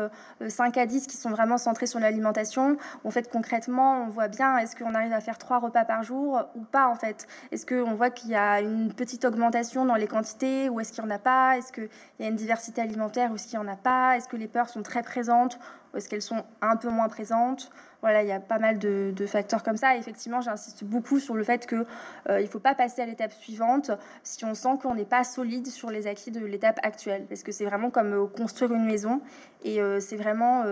[0.47, 2.77] 5 euh, à 10 qui sont vraiment centrées sur l'alimentation.
[3.05, 6.43] En fait, concrètement, on voit bien est-ce qu'on arrive à faire trois repas par jour
[6.55, 7.27] ou pas en fait?
[7.53, 11.05] Est-ce qu'on voit qu'il y a une petite augmentation dans les quantités ou est-ce qu'il
[11.05, 11.57] n'y en a pas?
[11.57, 11.89] Est-ce qu'il
[12.21, 14.17] y a une diversité alimentaire ou est-ce qu'il n'y en a pas?
[14.17, 15.59] Est-ce que les peurs sont très présentes
[15.93, 17.71] ou est-ce qu'elles sont un peu moins présentes?
[18.07, 19.96] Voilà, il y a pas mal de, facteurs comme ça.
[19.96, 21.84] effectivement, j'insiste beaucoup sur le fait qu'il
[22.28, 23.90] euh, ne faut pas passer à l'étape suivante
[24.22, 27.26] si on sent qu'on n'est pas solide sur les acquis de l'étape actuelle.
[27.28, 29.20] Parce que c'est vraiment comme euh, construire une maison.
[29.64, 30.64] Et euh, c'est vraiment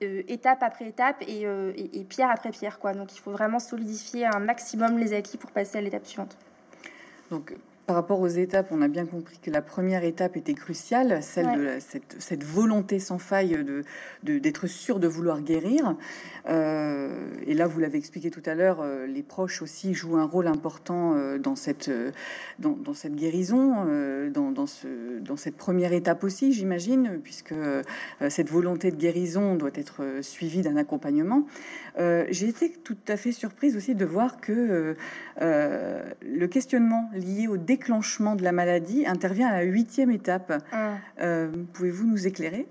[0.00, 2.78] étape après étape et, pierre après pierre.
[2.78, 2.94] Quoi.
[2.94, 6.36] Donc il faut vraiment solidifier un maximum les acquis pour passer à l'étape suivante.
[7.90, 11.58] Par rapport aux étapes, on a bien compris que la première étape était cruciale, celle
[11.58, 13.82] de cette, volonté sans faille de
[14.22, 15.96] d'être sûr de vouloir guérir.
[16.48, 20.24] Euh, et là, vous l'avez expliqué tout à l'heure, euh, les proches aussi jouent un
[20.24, 21.90] rôle important euh, dans cette
[22.60, 23.86] dans, cette guérison,
[24.32, 27.54] dans, dans, ce, dans cette première étape aussi, j'imagine, puisque
[28.28, 31.46] cette volonté de guérison doit être suivie d'un accompagnement.
[31.96, 34.94] J'ai été tout à fait surprise aussi de voir que
[35.40, 40.52] le questionnement lié au déclenchement déclenchement de la maladie intervient à la huitième étape.
[40.70, 40.92] Ah.
[41.20, 42.66] Euh, pouvez-vous nous éclairer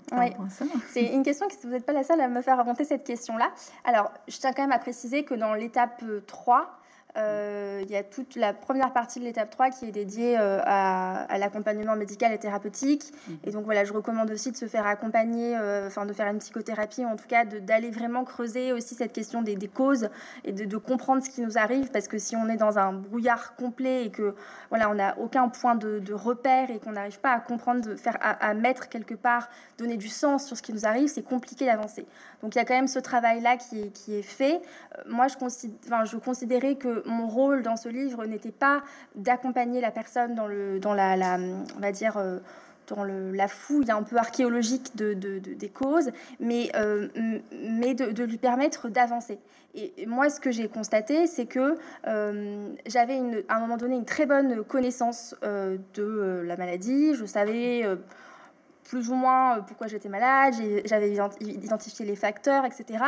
[0.88, 3.51] C'est une question que vous n'êtes pas la seule à me faire remonter cette question-là.
[3.86, 6.78] Alors, je tiens quand même à préciser que dans l'étape 3,
[7.20, 10.59] euh, il y a toute la première partie de l'étape 3 qui est dédiée euh,
[10.63, 13.11] à, l'accompagnement médical et thérapeutique.
[13.28, 13.38] Mhm.
[13.45, 16.39] Et donc voilà, je recommande aussi de se faire accompagner, euh, enfin de faire une
[16.39, 20.09] psychothérapie, en tout cas d'aller vraiment creuser aussi cette question des, causes
[20.45, 21.91] et de, comprendre ce qui nous arrive.
[21.91, 24.36] Parce que si on est dans un brouillard complet et que
[24.70, 28.17] voilà, on n'a aucun point de, repère et qu'on n'arrive pas à comprendre, de faire,
[28.22, 32.05] à, mettre quelque part, donner du sens sur ce qui nous arrive, c'est compliqué d'avancer.
[32.41, 34.61] Donc il y a quand même ce travail-là qui est, qui est fait.
[35.05, 38.82] moi, je, considère, je considérais que mon rôle dans ce livre n'était pas
[39.16, 40.47] d'accompagner la personne dans,
[40.93, 41.38] la,
[42.18, 47.07] euh, fouille un peu archéologique de, des causes, mais, euh,
[47.51, 49.39] de, lui permettre d'avancer.
[49.76, 54.05] Et moi, ce que j'ai constaté, c'est que euh, j'avais à un moment donné une
[54.05, 57.14] très bonne connaissance de la maladie.
[57.14, 57.86] Je savais
[58.89, 63.03] plus ou moins euh, pourquoi j'étais malade, j'avais identifié les facteurs, etc.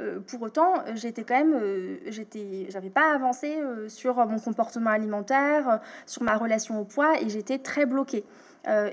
[0.00, 3.58] Euh, pour autant, j'étais quand même, euh, j'étais, j'avais pas avancé
[3.88, 8.24] sur mon comportement alimentaire, sur ma relation au poids, et j'étais très bloquée.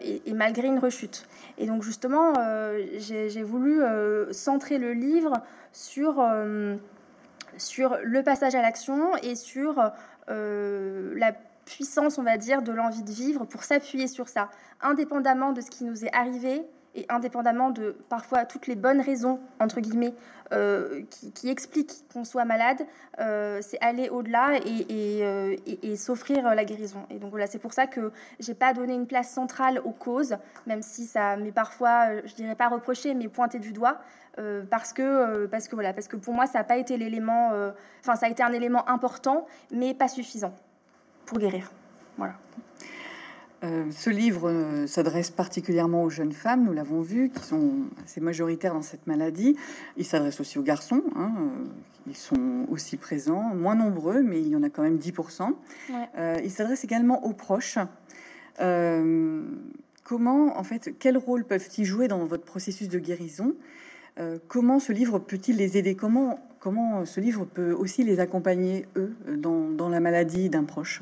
[0.04, 1.26] Et, malgré une rechute.
[1.58, 2.34] Et donc justement,
[2.98, 3.80] j'ai voulu
[4.32, 6.22] centrer le livre sur,
[7.58, 9.82] sur le passage à l'action et sur
[10.28, 11.32] la
[11.66, 14.50] puissance, on va dire, de l'envie de vivre pour s'appuyer sur ça,
[14.82, 16.64] indépendamment de ce qui nous est arrivé
[16.96, 20.14] et indépendamment de parfois toutes les bonnes raisons, entre guillemets,
[20.54, 21.04] euh,
[21.34, 22.86] qui, expliquent qu'on soit malade,
[23.20, 27.06] euh, c'est aller au-delà et, euh, et, et, s'offrir la guérison.
[27.10, 30.36] Et donc voilà, c'est pour ça que j'ai pas donné une place centrale aux causes,
[30.68, 34.00] même si ça m'est parfois, je dirais pas reproché, mais pointé du doigt,
[34.70, 37.52] parce que parce que voilà, parce que pour moi ça n'a pas été l'élément,
[38.00, 40.54] enfin ça a été un élément important, mais pas suffisant
[41.26, 41.72] pour guérir.
[42.18, 42.36] Voilà.
[43.64, 48.20] Euh, ce livre euh, s'adresse particulièrement aux jeunes femmes, nous l'avons vu, qui sont assez
[48.20, 49.56] majoritaires dans cette maladie.
[49.98, 51.66] Il s'adresse aussi aux garçons, hein, euh,
[52.08, 55.54] ils sont aussi présents, moins nombreux, mais il y en a quand même 10%.
[56.44, 57.78] il s'adresse également aux proches.
[60.04, 63.54] comment, en fait, quel rôle peuvent-ils jouer dans votre processus de guérison?
[64.48, 65.96] Comment ce livre peut-il les aider?
[65.96, 71.02] Comment, comment ce livre peut aussi les accompagner, eux, dans, dans la maladie d'un proche?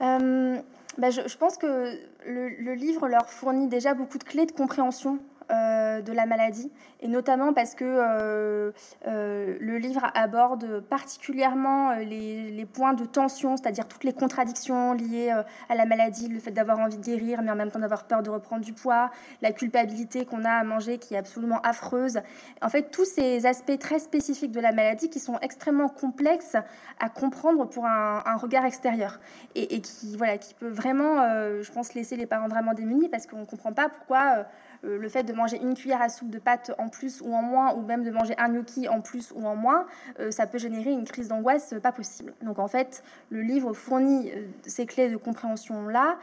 [0.00, 0.56] Euh,
[0.96, 1.92] bah, je, pense que
[2.26, 5.18] le, livre leur fournit déjà beaucoup de clés de compréhension
[5.52, 8.72] euh, de la maladie, et notamment parce que euh,
[9.06, 15.30] euh, le livre aborde particulièrement les, points de tension, c'est-à-dire toutes les contradictions liées
[15.68, 18.24] à la maladie, le fait d'avoir envie de guérir, mais en même temps d'avoir peur
[18.24, 22.18] de reprendre du poids, la culpabilité qu'on a à manger qui est absolument affreuse.
[22.60, 26.56] En fait, tous ces aspects très spécifiques de la maladie qui sont extrêmement complexes
[26.98, 29.20] à comprendre pour un, regard extérieur,
[29.54, 31.20] et, qui, voilà, qui peut vraiment,
[31.62, 34.44] je pense, laisser les parents vraiment démunis parce qu'on ne comprend pas pourquoi
[34.82, 37.74] le fait de manger une cuillère à soupe de pâtes en plus ou en moins,
[37.74, 39.86] ou même de manger un gnocchi en plus ou en moins,
[40.30, 42.34] ça peut générer une crise d'angoisse pas possible.
[42.42, 44.30] Donc en fait, le livre fournit
[44.66, 46.18] ces clés de compréhension là,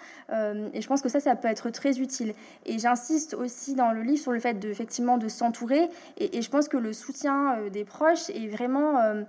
[0.74, 2.34] et je pense que ça, ça peut être très utile.
[2.66, 6.42] Et j'insiste aussi dans le livre sur le fait de, effectivement de s'entourer, et, et,
[6.42, 9.24] je pense que le soutien des proches est vraiment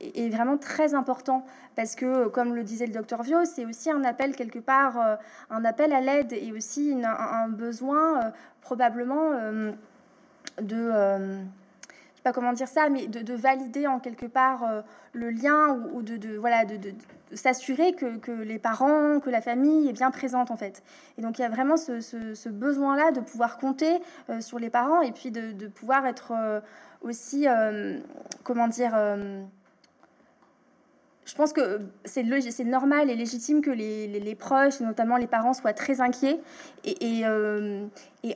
[0.00, 1.44] est vraiment très important
[1.76, 5.16] parce que, comme le disait le docteur Vio, c'est aussi un appel quelque part, euh,
[5.48, 8.30] un appel à l'aide et aussi un, besoin euh,
[8.62, 9.70] probablement euh,
[10.60, 10.90] de,
[12.16, 14.64] sais pas comment dire ça, mais de, valider en quelque part
[15.12, 16.76] le lien ou, de, voilà de,
[17.32, 20.82] s'assurer que, les parents, que la famille est bien présente en fait.
[21.16, 24.00] Et donc il y a vraiment ce, besoin-là de pouvoir compter
[24.40, 26.32] sur les parents et puis de, pouvoir être
[27.02, 27.46] aussi,
[28.42, 28.96] comment dire
[31.28, 32.24] je pense que c'est
[32.64, 36.40] normal et légitime que les, proches, notamment les parents, soient très inquiets.
[36.84, 37.86] Et, euh,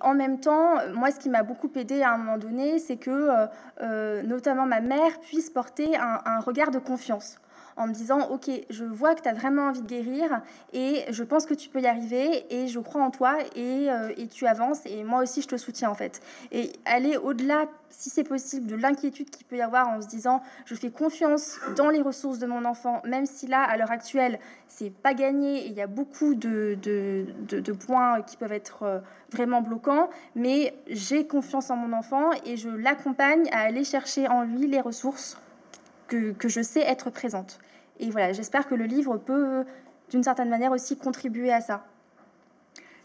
[0.02, 3.10] en même temps, moi, ce qui m'a beaucoup aidé à un moment donné, c'est que
[3.10, 3.46] euh,
[3.80, 7.38] euh, notamment ma mère puisse porter un regard de confiance
[7.76, 10.42] en me disant ok je vois que tu as vraiment envie de guérir
[10.72, 14.12] et je pense que tu peux y arriver et je crois en toi et, euh,
[14.16, 16.20] et tu avances et moi aussi je te soutiens en fait.
[16.50, 20.42] Et aller au-delà si c'est possible de l'inquiétude qu'il peut y avoir en se disant
[20.64, 24.38] je fais confiance dans les ressources de mon enfant même si là à l'heure actuelle
[24.68, 28.98] c'est pas gagné et il y a beaucoup de, de, points qui peuvent être euh,
[29.30, 34.42] vraiment bloquants mais j'ai confiance en mon enfant et je l'accompagne à aller chercher en
[34.42, 35.38] lui les ressources
[36.38, 37.58] que, je sais être présente.
[38.00, 39.64] Et voilà, j'espère que le livre peut,
[40.10, 41.86] d'une certaine manière, aussi contribuer à ça.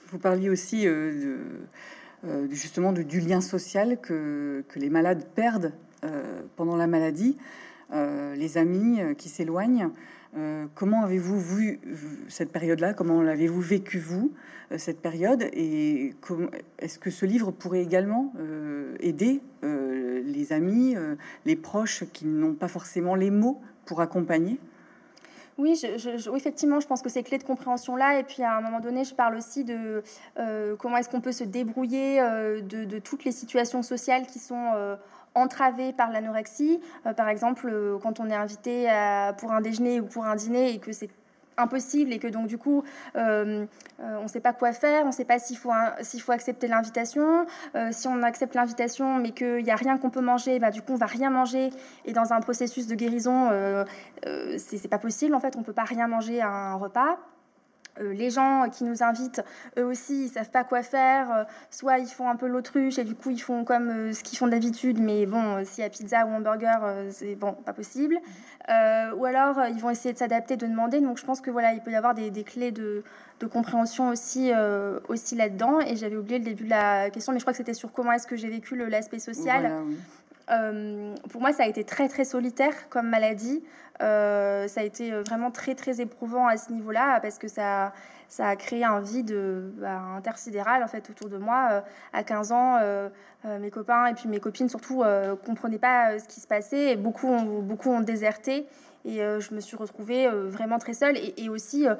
[0.09, 1.37] Vous parliez aussi euh,
[2.25, 7.37] euh, justement du lien social que, que les malades perdent euh, pendant la maladie,
[7.93, 9.91] les amis qui s'éloignent.
[10.75, 11.79] Comment avez-vous vu
[12.27, 12.93] cette période-là?
[12.93, 14.31] Comment l'avez-vous vécu vous
[14.77, 15.43] cette période?
[15.53, 16.13] Et
[16.79, 18.33] est-ce que ce livre pourrait également
[18.99, 19.41] aider
[20.27, 21.15] les amis, euh,
[21.45, 24.59] les proches qui n'ont pas forcément les mots pour accompagner?
[25.57, 25.81] Oui,
[26.35, 29.03] effectivement, je pense que ces clés de compréhension là, et puis à un moment donné,
[29.03, 30.03] je parle aussi de
[30.37, 34.97] euh, comment est-ce qu'on peut se débrouiller euh, de, toutes les situations sociales qui sont
[35.37, 36.79] entravées par l'anorexie.
[37.15, 37.71] par exemple,
[38.01, 38.87] quand on est invité
[39.37, 41.09] pour un déjeuner ou pour un dîner et que c'est
[41.57, 42.83] impossible et que donc du coup
[43.15, 43.65] euh,
[43.99, 45.71] euh, on ne sait pas quoi faire, on ne sait pas s'il faut,
[46.01, 47.45] s'il faut accepter l'invitation.
[47.75, 50.81] Euh, si on accepte l'invitation mais qu'il n'y a rien qu'on peut manger, bah, du
[50.81, 51.69] coup on va rien manger
[52.05, 53.49] et dans un processus de guérison
[54.23, 57.17] c'est, c'est pas possible en fait, on peut pas rien manger à un repas.
[58.01, 59.41] Euh, les gens qui nous invitent,
[59.77, 61.31] eux aussi, ils savent pas quoi faire.
[61.31, 64.23] Euh, soit ils font un peu l'autruche et du coup ils font comme euh, ce
[64.23, 66.79] qu'ils font d'habitude, mais bon, s'il y a pizza ou hamburger,
[67.11, 68.17] c'est bon, pas possible.
[68.69, 70.99] ou alors ils vont essayer de s'adapter, de demander.
[70.99, 73.03] Donc je pense que voilà, il peut y avoir des, clés de,
[73.51, 74.51] compréhension aussi,
[75.07, 75.79] aussi là-dedans.
[75.81, 78.11] Et j'avais oublié le début de la question, mais je crois que c'était sur comment
[78.11, 79.71] est-ce que j'ai vécu l'aspect social.
[81.29, 83.63] pour moi, ça a été très très solitaire comme maladie.
[84.01, 87.93] Euh, ça a été euh, vraiment très très éprouvant à ce niveau-là parce que ça,
[88.27, 89.35] ça a créé un vide
[89.77, 91.69] bah, intersidéral en fait autour de moi.
[91.71, 91.81] Euh,
[92.13, 92.79] à 15 ans,
[93.59, 95.03] mes copains et puis mes copines surtout
[95.45, 97.27] comprenaient pas ce qui se passait et beaucoup
[97.61, 98.67] beaucoup ont déserté.
[99.05, 101.17] Et euh, je me suis retrouvée euh, vraiment très seule.
[101.37, 101.95] Et, aussi, euh,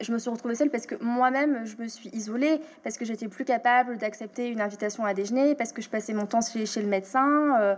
[0.00, 3.28] je me suis retrouvée seule parce que moi-même, je me suis isolée, parce que j'étais
[3.28, 6.80] plus capable d'accepter une invitation à déjeuner, parce que je passais mon temps chez, chez
[6.80, 7.76] le médecin,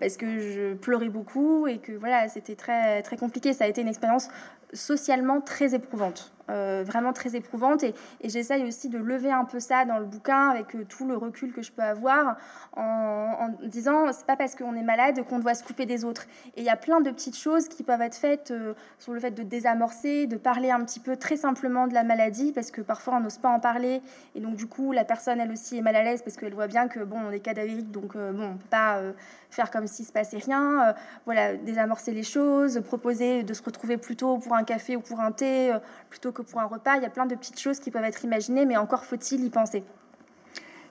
[0.00, 3.52] parce que je pleurais beaucoup et que voilà, c'était très, très compliqué.
[3.52, 4.28] Ça a été une expérience
[4.76, 6.32] socialement très éprouvante.
[6.48, 7.82] vraiment très éprouvante.
[7.82, 11.52] Et, j'essaye aussi de lever un peu ça dans le bouquin avec tout le recul
[11.52, 12.36] que je peux avoir
[12.76, 16.26] en, en disant c'est pas parce qu'on est malade qu'on doit se couper des autres.
[16.56, 19.20] Et il y a plein de petites choses qui peuvent être faites euh, sur le
[19.20, 22.80] fait de désamorcer, de parler un petit peu très simplement de la maladie, parce que
[22.80, 24.00] parfois on n'ose pas en parler,
[24.34, 26.66] et donc du coup la personne elle aussi est mal à l'aise parce qu'elle voit
[26.66, 29.12] bien que bon on est cadavérique, donc euh, bon pas euh,
[29.56, 30.94] faire comme s'il se passait rien.
[31.24, 35.32] voilà, désamorcer les choses, proposer de se retrouver plutôt pour un café ou pour un
[35.32, 35.76] thé
[36.10, 36.96] plutôt que pour un repas.
[36.96, 39.50] Il y a plein de petites choses qui peuvent être imaginées, mais encore faut-il y
[39.50, 39.82] penser.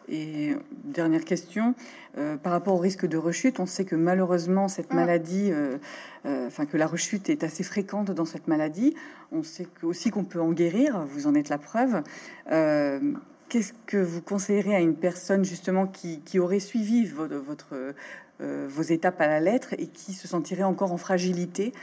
[0.07, 1.73] Et dernière question,
[2.17, 4.95] euh, par rapport au risque de rechute, on sait que malheureusement cette mm.
[4.95, 5.77] maladie, euh,
[6.25, 8.95] euh, enfin que la rechute est assez fréquente dans cette maladie.
[9.31, 12.03] On sait aussi qu'on peut en guérir, vous en êtes la preuve.
[13.47, 17.93] Qu'est-ce que vous conseillerez à une personne justement qui, qui aurait suivi votre, votre
[18.39, 21.73] vos étapes à la lettre et qui se sentirait encore en fragilité,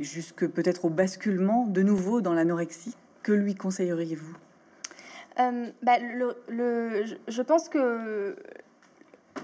[0.00, 2.96] jusque peut-être au basculement de nouveau dans l'anorexie.
[3.22, 4.36] Que lui conseilleriez-vous?
[5.40, 8.36] Euh, bah, je pense que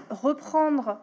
[0.09, 1.01] reprendre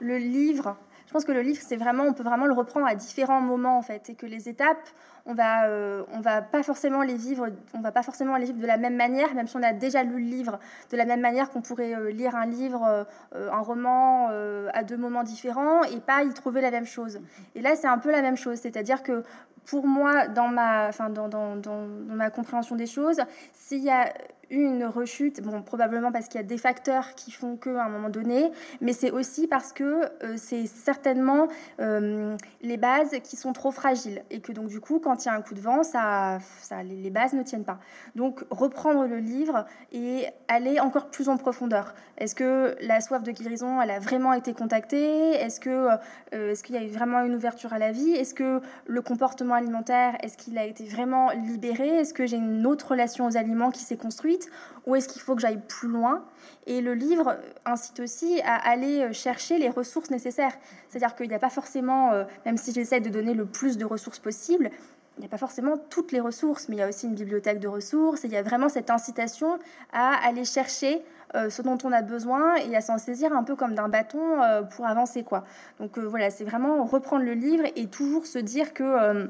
[0.00, 0.76] le livre,
[1.08, 3.78] Je pense que le livre, c'est vraiment, on peut vraiment le reprendre à différents moments
[3.78, 4.76] en fait, et que les étapes,
[5.24, 8.58] on va, euh, on va pas forcément les vivre, on va pas forcément les vivre
[8.60, 10.58] de la même manière, même si on a déjà lu le livre
[10.92, 14.28] de la même manière qu'on pourrait euh, lire un livre, euh, un roman
[14.74, 17.20] à deux moments différents et pas y trouver la même chose.
[17.54, 19.24] Et là, c'est un peu la même chose, c'est-à-dire que
[19.64, 23.20] pour moi, dans ma, enfin, dans, dans, dans, dans ma compréhension des choses,
[23.54, 24.12] s'il y a
[24.50, 27.88] une rechute, bon, probablement parce qu'il y a des facteurs qui font que à un
[27.88, 31.48] moment donné, mais c'est aussi parce que euh, c'est certainement
[31.80, 35.30] euh, les bases qui sont trop fragiles et que donc du coup, quand il y
[35.30, 37.78] a un coup de vent, ça, ça, les bases ne tiennent pas.
[38.14, 41.94] Donc reprendre le livre et aller encore plus en profondeur.
[42.16, 45.30] Est-ce que la soif de guérison, elle a vraiment été contactée?
[45.34, 45.88] Est-ce que
[46.34, 48.10] euh, est-ce qu'il y a eu vraiment une ouverture à la vie?
[48.10, 51.88] Est-ce que le comportement alimentaire, est-ce qu'il a été vraiment libéré?
[51.88, 54.37] Est-ce que j'ai une autre relation aux aliments qui s'est construite?
[54.86, 56.24] Ou est-ce qu'il faut que j'aille plus loin?
[56.66, 60.56] Et le livre incite aussi à aller chercher les ressources nécessaires.
[60.88, 63.84] C'est-à-dire qu'il n'y a pas forcément, euh, même si j'essaie de donner le plus de
[63.84, 64.70] ressources possible,
[65.16, 67.58] il n'y a pas forcément toutes les ressources, mais il y a aussi une bibliothèque
[67.58, 69.58] de ressources, et il y a vraiment cette incitation
[69.92, 71.02] à aller chercher
[71.34, 74.40] euh, ce dont on a besoin et à s'en saisir un peu comme d'un bâton
[74.40, 75.24] euh, pour avancer.
[75.24, 75.44] quoi.
[75.80, 79.28] Donc voilà, c'est vraiment reprendre le livre et toujours se dire que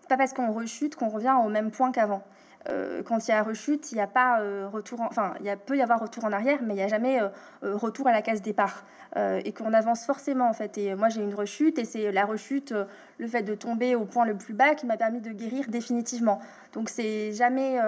[0.00, 2.22] c'est pas parce qu'on rechute qu'on revient au même point qu'avant.
[2.68, 5.50] Euh, quand il y a rechute, il n'y a pas euh, retour, enfin, il y
[5.50, 7.28] a, peut y avoir retour en arrière, mais il n'y a jamais euh,
[7.62, 8.84] retour à la case départ.
[9.16, 10.76] et qu'on avance forcément, en fait.
[10.76, 12.74] Et moi, j'ai une rechute, et c'est la rechute,
[13.18, 16.38] le fait de tomber au point le plus bas qui m'a permis de guérir définitivement.
[16.74, 17.78] Donc, c'est jamais,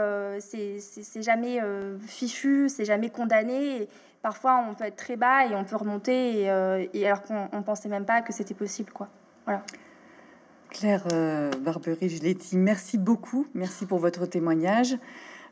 [0.41, 1.61] c'est jamais
[2.07, 3.89] fichu, c'est jamais condamné.
[4.23, 7.91] Parfois, on peut être très bas et on peut remonter, et, et alors qu'on pensait
[7.91, 9.09] même pas que c'était possible, quoi.
[9.45, 9.63] Voilà.
[10.71, 13.47] Claire euh, Barbery-Giletti, merci beaucoup.
[13.55, 14.97] Merci pour votre témoignage.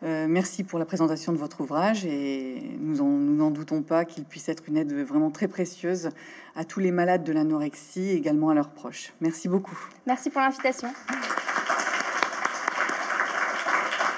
[0.03, 3.03] Euh, merci pour la présentation de votre ouvrage et nous
[3.35, 6.11] n'en doutons pas qu'il puisse être une aide vraiment très précieuse
[6.55, 9.15] à tous les malades de l'anorexie et également à leurs proches.
[9.21, 9.79] Merci beaucoup.
[10.07, 10.89] Merci pour l'invitation.